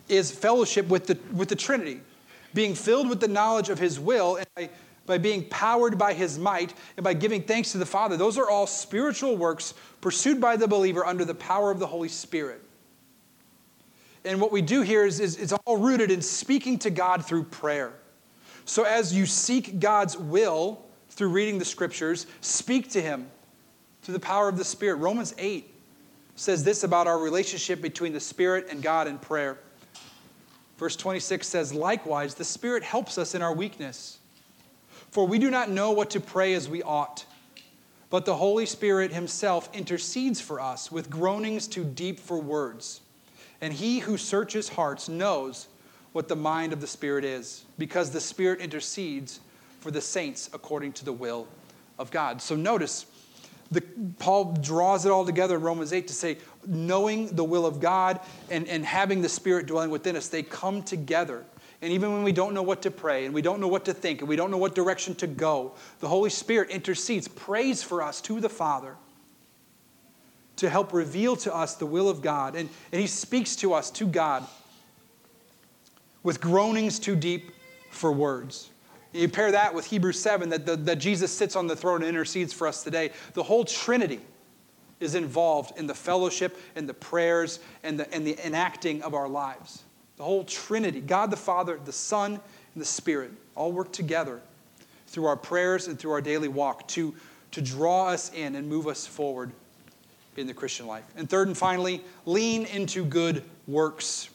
is 0.08 0.30
fellowship 0.30 0.88
with 0.88 1.06
the, 1.06 1.18
with 1.32 1.48
the 1.48 1.56
Trinity, 1.56 2.00
being 2.52 2.74
filled 2.74 3.08
with 3.08 3.20
the 3.20 3.28
knowledge 3.28 3.70
of 3.70 3.78
His 3.78 3.98
will, 3.98 4.36
and 4.36 4.46
by, 4.54 4.70
by 5.06 5.18
being 5.18 5.44
powered 5.48 5.96
by 5.98 6.12
His 6.12 6.38
might, 6.38 6.74
and 6.96 7.04
by 7.04 7.14
giving 7.14 7.42
thanks 7.42 7.72
to 7.72 7.78
the 7.78 7.86
Father. 7.86 8.16
Those 8.16 8.38
are 8.38 8.48
all 8.48 8.66
spiritual 8.66 9.36
works 9.36 9.74
pursued 10.00 10.40
by 10.40 10.56
the 10.56 10.68
believer 10.68 11.04
under 11.04 11.24
the 11.24 11.34
power 11.34 11.70
of 11.70 11.78
the 11.78 11.86
Holy 11.86 12.08
Spirit. 12.08 12.63
And 14.24 14.40
what 14.40 14.52
we 14.52 14.62
do 14.62 14.80
here 14.80 15.04
is, 15.04 15.20
is 15.20 15.36
it's 15.36 15.52
all 15.52 15.76
rooted 15.76 16.10
in 16.10 16.22
speaking 16.22 16.78
to 16.80 16.90
God 16.90 17.24
through 17.24 17.44
prayer. 17.44 17.92
So 18.64 18.84
as 18.84 19.14
you 19.14 19.26
seek 19.26 19.78
God's 19.80 20.16
will 20.16 20.82
through 21.10 21.28
reading 21.28 21.58
the 21.58 21.64
scriptures, 21.64 22.26
speak 22.40 22.90
to 22.90 23.02
Him 23.02 23.30
through 24.02 24.14
the 24.14 24.20
power 24.20 24.48
of 24.48 24.56
the 24.56 24.64
Spirit. 24.64 24.96
Romans 24.96 25.34
8 25.38 25.70
says 26.36 26.64
this 26.64 26.82
about 26.82 27.06
our 27.06 27.18
relationship 27.18 27.80
between 27.82 28.12
the 28.12 28.20
Spirit 28.20 28.68
and 28.70 28.82
God 28.82 29.06
in 29.06 29.18
prayer. 29.18 29.58
Verse 30.78 30.96
26 30.96 31.46
says, 31.46 31.72
Likewise, 31.72 32.34
the 32.34 32.44
Spirit 32.44 32.82
helps 32.82 33.18
us 33.18 33.34
in 33.34 33.42
our 33.42 33.54
weakness. 33.54 34.18
For 35.10 35.26
we 35.26 35.38
do 35.38 35.50
not 35.50 35.70
know 35.70 35.92
what 35.92 36.10
to 36.10 36.20
pray 36.20 36.54
as 36.54 36.68
we 36.68 36.82
ought, 36.82 37.24
but 38.10 38.24
the 38.24 38.34
Holy 38.34 38.66
Spirit 38.66 39.12
Himself 39.12 39.68
intercedes 39.72 40.40
for 40.40 40.60
us 40.60 40.90
with 40.90 41.08
groanings 41.08 41.68
too 41.68 41.84
deep 41.84 42.18
for 42.18 42.40
words. 42.40 43.00
And 43.60 43.72
he 43.72 44.00
who 44.00 44.16
searches 44.16 44.68
hearts 44.68 45.08
knows 45.08 45.68
what 46.12 46.28
the 46.28 46.36
mind 46.36 46.72
of 46.72 46.80
the 46.80 46.86
Spirit 46.86 47.24
is, 47.24 47.64
because 47.78 48.10
the 48.10 48.20
Spirit 48.20 48.60
intercedes 48.60 49.40
for 49.80 49.90
the 49.90 50.00
saints 50.00 50.48
according 50.52 50.92
to 50.92 51.04
the 51.04 51.12
will 51.12 51.48
of 51.98 52.10
God. 52.10 52.40
So 52.40 52.56
notice, 52.56 53.06
the, 53.70 53.82
Paul 54.18 54.52
draws 54.60 55.06
it 55.06 55.10
all 55.10 55.24
together 55.24 55.56
in 55.56 55.62
Romans 55.62 55.92
8 55.92 56.06
to 56.08 56.14
say, 56.14 56.38
knowing 56.66 57.34
the 57.34 57.44
will 57.44 57.66
of 57.66 57.80
God 57.80 58.20
and, 58.50 58.68
and 58.68 58.84
having 58.84 59.22
the 59.22 59.28
Spirit 59.28 59.66
dwelling 59.66 59.90
within 59.90 60.16
us, 60.16 60.28
they 60.28 60.42
come 60.42 60.82
together 60.82 61.44
And 61.84 61.92
even 61.92 62.14
when 62.14 62.22
we 62.22 62.32
don't 62.32 62.54
know 62.54 62.62
what 62.62 62.80
to 62.82 62.90
pray 62.90 63.26
and 63.26 63.34
we 63.34 63.42
don't 63.42 63.60
know 63.60 63.68
what 63.68 63.84
to 63.84 63.92
think 63.92 64.20
and 64.20 64.28
we 64.28 64.36
don't 64.36 64.50
know 64.50 64.56
what 64.56 64.74
direction 64.74 65.14
to 65.16 65.26
go, 65.26 65.74
the 66.00 66.08
Holy 66.08 66.30
Spirit 66.30 66.70
intercedes, 66.70 67.28
prays 67.28 67.82
for 67.82 68.00
us 68.00 68.22
to 68.22 68.40
the 68.40 68.48
Father 68.48 68.96
to 70.56 70.70
help 70.70 70.92
reveal 70.92 71.36
to 71.36 71.54
us 71.54 71.74
the 71.74 71.86
will 71.86 72.08
of 72.08 72.22
God. 72.22 72.54
And, 72.54 72.68
and 72.92 73.00
He 73.00 73.06
speaks 73.06 73.56
to 73.56 73.74
us, 73.74 73.90
to 73.92 74.06
God, 74.06 74.46
with 76.22 76.40
groanings 76.40 76.98
too 76.98 77.16
deep 77.16 77.50
for 77.90 78.12
words. 78.12 78.70
You 79.12 79.28
pair 79.28 79.52
that 79.52 79.72
with 79.72 79.86
Hebrews 79.86 80.18
7, 80.18 80.48
that, 80.48 80.66
the, 80.66 80.76
that 80.76 80.96
Jesus 80.96 81.32
sits 81.32 81.54
on 81.54 81.68
the 81.68 81.76
throne 81.76 82.02
and 82.02 82.08
intercedes 82.08 82.52
for 82.52 82.66
us 82.66 82.82
today. 82.82 83.12
The 83.34 83.44
whole 83.44 83.64
Trinity 83.64 84.20
is 84.98 85.14
involved 85.14 85.78
in 85.78 85.86
the 85.86 85.94
fellowship 85.94 86.58
and 86.74 86.88
the 86.88 86.94
prayers 86.94 87.60
and 87.84 88.00
the, 88.00 88.12
and 88.12 88.26
the 88.26 88.36
enacting 88.44 89.02
of 89.02 89.14
our 89.14 89.28
lives. 89.28 89.84
The 90.16 90.24
whole 90.24 90.44
Trinity, 90.44 91.00
God 91.00 91.30
the 91.30 91.36
Father, 91.36 91.78
the 91.84 91.92
Son, 91.92 92.32
and 92.32 92.80
the 92.80 92.86
Spirit, 92.86 93.30
all 93.54 93.70
work 93.70 93.92
together 93.92 94.40
through 95.06 95.26
our 95.26 95.36
prayers 95.36 95.86
and 95.86 95.98
through 95.98 96.12
our 96.12 96.20
daily 96.20 96.48
walk 96.48 96.88
to, 96.88 97.14
to 97.52 97.62
draw 97.62 98.08
us 98.08 98.32
in 98.34 98.56
and 98.56 98.68
move 98.68 98.88
us 98.88 99.06
forward 99.06 99.52
in 100.38 100.46
the 100.46 100.54
Christian 100.54 100.86
life. 100.86 101.04
And 101.16 101.28
third 101.28 101.48
and 101.48 101.56
finally, 101.56 102.02
lean 102.26 102.66
into 102.66 103.04
good 103.04 103.44
works. 103.66 104.28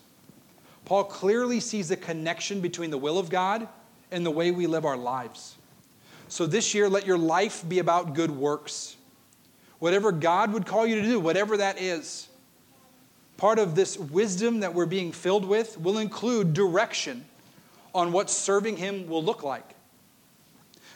Paul 0.86 1.04
clearly 1.04 1.60
sees 1.60 1.90
the 1.90 1.98
connection 1.98 2.62
between 2.62 2.90
the 2.90 2.98
will 2.98 3.20
of 3.20 3.30
God 3.30 3.68
and 4.12 4.26
the 4.26 4.32
way 4.32 4.52
we 4.52 4.68
live 4.68 4.86
our 4.86 4.98
lives. 4.98 5.56
So 6.30 6.46
this 6.46 6.74
year, 6.74 6.90
let 6.90 7.06
your 7.06 7.18
life 7.18 7.68
be 7.68 7.80
about 7.80 8.14
good 8.14 8.32
works. 8.32 8.96
Whatever 9.80 10.12
God 10.12 10.54
would 10.54 10.66
call 10.66 10.86
you 10.86 10.96
to 10.96 11.02
do, 11.02 11.20
whatever 11.20 11.58
that 11.58 11.82
is. 11.82 12.28
Part 13.38 13.58
of 13.58 13.76
this 13.76 13.98
wisdom 13.98 14.60
that 14.60 14.74
we're 14.74 14.86
being 14.86 15.12
filled 15.12 15.46
with 15.46 15.80
will 15.80 15.98
include 15.98 16.54
direction 16.54 17.26
on 17.96 18.12
what 18.12 18.30
serving 18.30 18.78
Him 18.78 19.08
will 19.08 19.24
look 19.24 19.44
like. 19.44 19.76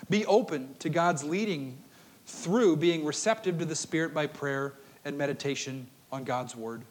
Be 0.10 0.26
open 0.26 0.76
to 0.80 0.90
God's 0.90 1.24
leading 1.24 1.78
through 2.26 2.78
being 2.78 3.06
receptive 3.06 3.60
to 3.60 3.66
the 3.66 3.76
Spirit 3.76 4.14
by 4.14 4.28
prayer 4.28 4.74
and 5.06 5.18
meditation 5.18 5.88
on 6.12 6.24
God's 6.24 6.56
Word. 6.56 6.84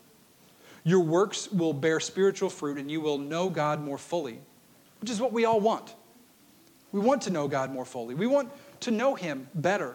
Your 0.84 1.00
works 1.00 1.50
will 1.50 1.72
bear 1.72 2.00
spiritual 2.00 2.50
fruit 2.50 2.78
and 2.78 2.90
you 2.90 3.00
will 3.00 3.18
know 3.18 3.48
God 3.48 3.80
more 3.80 3.98
fully, 3.98 4.38
which 5.00 5.10
is 5.10 5.20
what 5.20 5.32
we 5.32 5.44
all 5.44 5.60
want. 5.60 5.94
We 6.90 7.00
want 7.00 7.22
to 7.22 7.30
know 7.30 7.48
God 7.48 7.72
more 7.72 7.84
fully, 7.84 8.14
we 8.14 8.26
want 8.26 8.50
to 8.80 8.90
know 8.90 9.14
Him 9.14 9.48
better. 9.54 9.94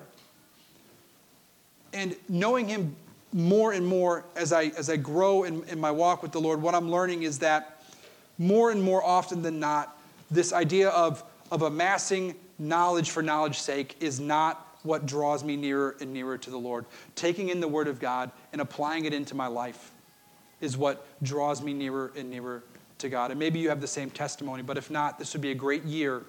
And 1.93 2.15
knowing 2.27 2.67
Him 2.67 2.95
more 3.33 3.73
and 3.73 3.85
more 3.85 4.25
as 4.35 4.53
I, 4.53 4.65
as 4.77 4.89
I 4.89 4.97
grow 4.97 5.43
in, 5.43 5.63
in 5.65 5.79
my 5.79 5.91
walk 5.91 6.23
with 6.23 6.31
the 6.31 6.41
Lord, 6.41 6.61
what 6.61 6.73
I'm 6.73 6.89
learning 6.89 7.23
is 7.23 7.39
that 7.39 7.83
more 8.37 8.71
and 8.71 8.81
more 8.81 9.03
often 9.03 9.41
than 9.41 9.59
not, 9.59 9.97
this 10.31 10.53
idea 10.53 10.89
of, 10.89 11.23
of 11.51 11.61
amassing 11.61 12.35
knowledge 12.59 13.09
for 13.09 13.21
knowledge's 13.21 13.61
sake 13.61 13.95
is 13.99 14.19
not 14.19 14.66
what 14.87 15.05
draws 15.05 15.43
me 15.43 15.55
nearer 15.55 15.95
and 15.99 16.13
nearer 16.13 16.37
to 16.37 16.49
the 16.49 16.57
Lord. 16.57 16.85
Taking 17.15 17.49
in 17.49 17.59
the 17.59 17.67
Word 17.67 17.87
of 17.87 17.99
God 17.99 18.31
and 18.51 18.61
applying 18.61 19.05
it 19.05 19.13
into 19.13 19.35
my 19.35 19.47
life 19.47 19.91
is 20.61 20.77
what 20.77 21.05
draws 21.21 21.61
me 21.61 21.73
nearer 21.73 22.11
and 22.15 22.29
nearer 22.29 22.63
to 22.99 23.09
God. 23.09 23.31
And 23.31 23.39
maybe 23.39 23.59
you 23.59 23.69
have 23.69 23.81
the 23.81 23.87
same 23.87 24.09
testimony, 24.09 24.63
but 24.63 24.77
if 24.77 24.89
not, 24.89 25.19
this 25.19 25.33
would 25.33 25.41
be 25.41 25.51
a 25.51 25.55
great 25.55 25.83
year 25.83 26.23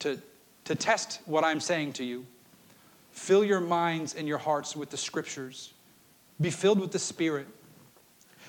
to, 0.00 0.20
to 0.64 0.74
test 0.74 1.20
what 1.24 1.42
I'm 1.42 1.60
saying 1.60 1.94
to 1.94 2.04
you. 2.04 2.24
Fill 3.10 3.44
your 3.44 3.60
minds 3.60 4.14
and 4.14 4.28
your 4.28 4.38
hearts 4.38 4.76
with 4.76 4.90
the 4.90 4.96
Scriptures, 4.96 5.72
be 6.40 6.50
filled 6.50 6.80
with 6.80 6.92
the 6.92 6.98
Spirit, 6.98 7.46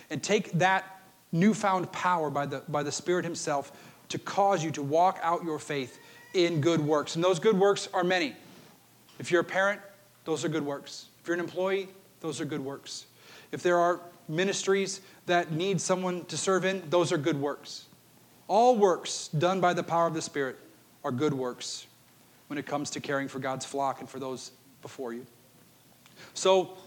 and 0.10 0.22
take 0.22 0.52
that 0.54 1.02
newfound 1.32 1.92
power 1.92 2.30
by 2.30 2.46
the, 2.46 2.62
by 2.68 2.84
the 2.84 2.92
Spirit 2.92 3.26
Himself 3.26 3.72
to 4.10 4.20
cause 4.20 4.64
you 4.64 4.72
to 4.72 4.84
walk 4.84 5.20
out 5.22 5.44
your 5.44 5.60
faith 5.60 6.00
in 6.34 6.62
good 6.62 6.80
works. 6.80 7.16
And 7.16 7.24
those 7.24 7.40
good 7.40 7.58
works 7.58 7.88
are 7.94 8.04
many. 8.04 8.36
If 9.20 9.32
you're 9.32 9.42
a 9.42 9.46
parent, 9.46 9.82
those 10.26 10.44
are 10.44 10.50
good 10.50 10.66
works. 10.66 11.08
If 11.22 11.28
you're 11.28 11.36
an 11.36 11.40
employee, 11.40 11.90
those 12.20 12.42
are 12.42 12.46
good 12.46 12.64
works. 12.64 13.06
If 13.52 13.64
there 13.64 13.78
are 13.78 14.02
ministries 14.28 15.02
that 15.28 15.52
need 15.52 15.80
someone 15.80 16.26
to 16.26 16.38
serve 16.38 16.66
in, 16.66 16.84
those 16.90 17.12
are 17.12 17.18
good 17.18 17.40
works. 17.40 17.86
All 18.48 18.76
works 18.76 19.28
done 19.30 19.62
by 19.62 19.74
the 19.74 19.84
power 19.84 20.08
of 20.08 20.14
the 20.14 20.22
Spirit 20.22 20.58
are 21.04 21.12
good 21.12 21.34
works 21.34 21.88
when 22.48 22.60
it 22.60 22.66
comes 22.66 22.90
to 22.92 23.00
caring 23.00 23.28
for 23.28 23.40
God's 23.40 23.66
flock 23.66 24.02
and 24.02 24.10
for 24.10 24.20
those 24.20 24.52
before 24.82 25.14
you. 25.14 25.26
So, 26.34 26.78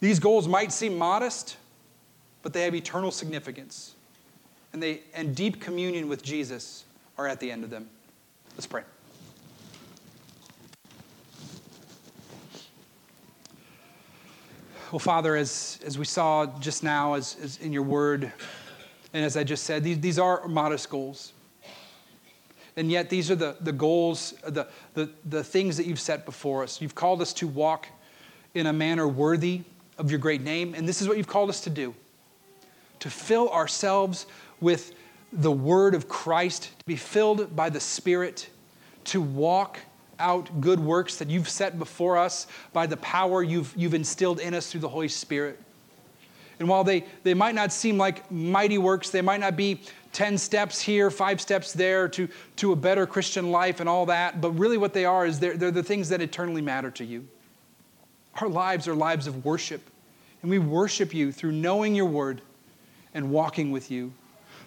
these 0.00 0.18
goals 0.18 0.48
might 0.48 0.72
seem 0.72 0.98
modest, 0.98 1.56
but 2.42 2.52
they 2.52 2.62
have 2.62 2.74
eternal 2.74 3.12
significance. 3.12 3.94
And, 4.72 4.82
they, 4.82 5.00
and 5.14 5.34
deep 5.36 5.60
communion 5.60 6.08
with 6.08 6.22
Jesus 6.22 6.84
are 7.18 7.28
at 7.28 7.38
the 7.38 7.52
end 7.52 7.62
of 7.62 7.70
them. 7.70 7.88
Let's 8.56 8.66
pray. 8.66 8.82
Well, 14.92 14.98
Father, 14.98 15.36
as, 15.36 15.78
as 15.86 15.96
we 15.96 16.04
saw 16.04 16.44
just 16.60 16.82
now, 16.82 17.14
as, 17.14 17.38
as 17.42 17.56
in 17.56 17.72
your 17.72 17.82
word, 17.82 18.30
and 19.14 19.24
as 19.24 19.38
I 19.38 19.42
just 19.42 19.64
said, 19.64 19.82
these, 19.82 19.98
these 19.98 20.18
are 20.18 20.46
modest 20.46 20.90
goals. 20.90 21.32
And 22.76 22.90
yet, 22.90 23.08
these 23.08 23.30
are 23.30 23.34
the, 23.34 23.56
the 23.62 23.72
goals, 23.72 24.34
the, 24.46 24.66
the, 24.92 25.08
the 25.24 25.42
things 25.42 25.78
that 25.78 25.86
you've 25.86 25.98
set 25.98 26.26
before 26.26 26.62
us. 26.62 26.82
You've 26.82 26.94
called 26.94 27.22
us 27.22 27.32
to 27.34 27.48
walk 27.48 27.88
in 28.52 28.66
a 28.66 28.72
manner 28.74 29.08
worthy 29.08 29.62
of 29.96 30.10
your 30.10 30.20
great 30.20 30.42
name, 30.42 30.74
and 30.74 30.86
this 30.86 31.00
is 31.00 31.08
what 31.08 31.16
you've 31.16 31.26
called 31.26 31.48
us 31.48 31.62
to 31.62 31.70
do 31.70 31.94
to 33.00 33.08
fill 33.08 33.48
ourselves 33.48 34.26
with 34.60 34.94
the 35.32 35.50
word 35.50 35.94
of 35.94 36.06
Christ, 36.06 36.64
to 36.78 36.84
be 36.84 36.96
filled 36.96 37.56
by 37.56 37.70
the 37.70 37.80
Spirit, 37.80 38.50
to 39.04 39.22
walk 39.22 39.78
out 40.22 40.60
good 40.60 40.80
works 40.80 41.16
that 41.16 41.28
you've 41.28 41.48
set 41.48 41.78
before 41.78 42.16
us 42.16 42.46
by 42.72 42.86
the 42.86 42.96
power 42.96 43.42
you've, 43.42 43.74
you've 43.76 43.94
instilled 43.94 44.40
in 44.40 44.54
us 44.54 44.70
through 44.70 44.80
the 44.80 44.88
Holy 44.88 45.08
Spirit. 45.08 45.58
And 46.58 46.68
while 46.68 46.84
they, 46.84 47.04
they 47.24 47.34
might 47.34 47.54
not 47.54 47.72
seem 47.72 47.98
like 47.98 48.30
mighty 48.30 48.78
works, 48.78 49.10
they 49.10 49.20
might 49.20 49.40
not 49.40 49.56
be 49.56 49.80
10 50.12 50.38
steps 50.38 50.80
here, 50.80 51.10
five 51.10 51.40
steps 51.40 51.72
there 51.72 52.08
to, 52.10 52.28
to 52.56 52.72
a 52.72 52.76
better 52.76 53.06
Christian 53.06 53.50
life 53.50 53.80
and 53.80 53.88
all 53.88 54.06
that, 54.06 54.40
but 54.40 54.50
really 54.52 54.78
what 54.78 54.92
they 54.92 55.04
are 55.04 55.26
is 55.26 55.40
they're, 55.40 55.56
they're 55.56 55.70
the 55.70 55.82
things 55.82 56.08
that 56.10 56.20
eternally 56.20 56.62
matter 56.62 56.90
to 56.92 57.04
you. 57.04 57.26
Our 58.40 58.48
lives 58.48 58.86
are 58.88 58.94
lives 58.94 59.26
of 59.26 59.44
worship, 59.44 59.82
and 60.42 60.50
we 60.50 60.58
worship 60.58 61.12
you 61.12 61.32
through 61.32 61.52
knowing 61.52 61.94
your 61.94 62.06
word 62.06 62.42
and 63.14 63.30
walking 63.30 63.70
with 63.70 63.90
you. 63.90 64.12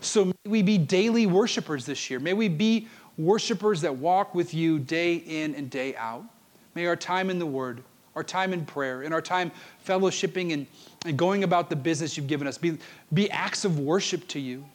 So 0.02 0.26
may 0.26 0.34
we 0.46 0.62
be 0.62 0.78
daily 0.78 1.26
worshipers 1.26 1.86
this 1.86 2.10
year. 2.10 2.20
May 2.20 2.34
we 2.34 2.48
be 2.48 2.88
worshipers 3.18 3.82
that 3.82 3.96
walk 3.96 4.36
with 4.36 4.54
you 4.54 4.80
day 4.80 5.16
in 5.16 5.56
and 5.56 5.70
day 5.70 5.96
out. 5.96 6.24
May 6.74 6.86
our 6.88 6.96
time 6.96 7.30
in 7.30 7.40
the 7.40 7.46
Word, 7.46 7.84
our 8.16 8.24
time 8.24 8.54
in 8.54 8.66
prayer, 8.66 9.04
and 9.04 9.14
our 9.14 9.22
time 9.22 9.52
fellowshipping 9.86 10.54
and, 10.54 10.68
and 11.06 11.18
going 11.18 11.44
about 11.44 11.70
the 11.70 11.76
business 11.76 12.18
you've 12.18 12.28
given 12.28 12.48
us 12.48 12.58
be, 12.58 12.78
be 13.14 13.30
acts 13.32 13.66
of 13.66 13.80
worship 13.80 14.28
to 14.30 14.40
you. 14.40 14.66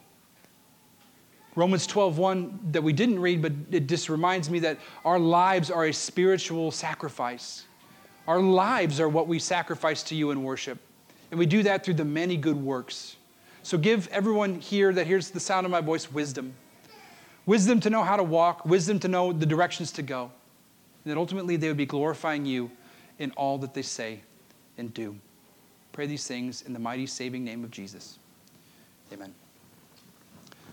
Romans 1.57 1.87
12:1 1.87 2.72
that 2.72 2.83
we 2.83 2.92
didn't 2.92 3.18
read, 3.18 3.42
but 3.42 3.53
it 3.70 3.88
just 3.88 4.09
reminds 4.09 4.48
me 4.48 4.61
that 4.61 4.79
our 5.05 5.18
lives 5.18 5.70
are 5.70 5.87
a 5.87 5.92
spiritual 5.92 6.70
sacrifice. 6.70 7.64
Our 8.29 8.40
lives 8.40 9.00
are 9.00 9.09
what 9.09 9.26
we 9.26 9.38
sacrifice 9.38 10.03
to 10.05 10.14
you 10.14 10.31
in 10.31 10.44
worship. 10.44 10.79
And 11.31 11.38
we 11.38 11.46
do 11.46 11.62
that 11.64 11.85
through 11.85 11.94
the 11.94 12.05
many 12.05 12.37
good 12.37 12.57
works. 12.57 13.16
So 13.62 13.76
give 13.76 14.09
everyone 14.09 14.61
here 14.61 14.92
that 14.92 15.07
hears 15.07 15.31
the 15.31 15.40
sound 15.40 15.66
of 15.66 15.72
my 15.72 15.81
voice 15.81 16.11
wisdom 16.11 16.55
wisdom 17.50 17.80
to 17.80 17.90
know 17.90 18.04
how 18.04 18.14
to 18.14 18.22
walk, 18.22 18.64
wisdom 18.64 19.00
to 19.00 19.08
know 19.08 19.32
the 19.32 19.44
directions 19.44 19.90
to 19.90 20.02
go. 20.02 20.30
And 21.04 21.10
that 21.10 21.18
ultimately 21.18 21.56
they 21.56 21.66
would 21.66 21.76
be 21.76 21.84
glorifying 21.84 22.46
you 22.46 22.70
in 23.18 23.32
all 23.32 23.58
that 23.58 23.74
they 23.74 23.82
say 23.82 24.20
and 24.78 24.94
do. 24.94 25.16
Pray 25.90 26.06
these 26.06 26.28
things 26.28 26.62
in 26.62 26.72
the 26.72 26.78
mighty 26.78 27.06
saving 27.06 27.42
name 27.42 27.64
of 27.64 27.72
Jesus. 27.72 28.20
Amen. 29.12 29.34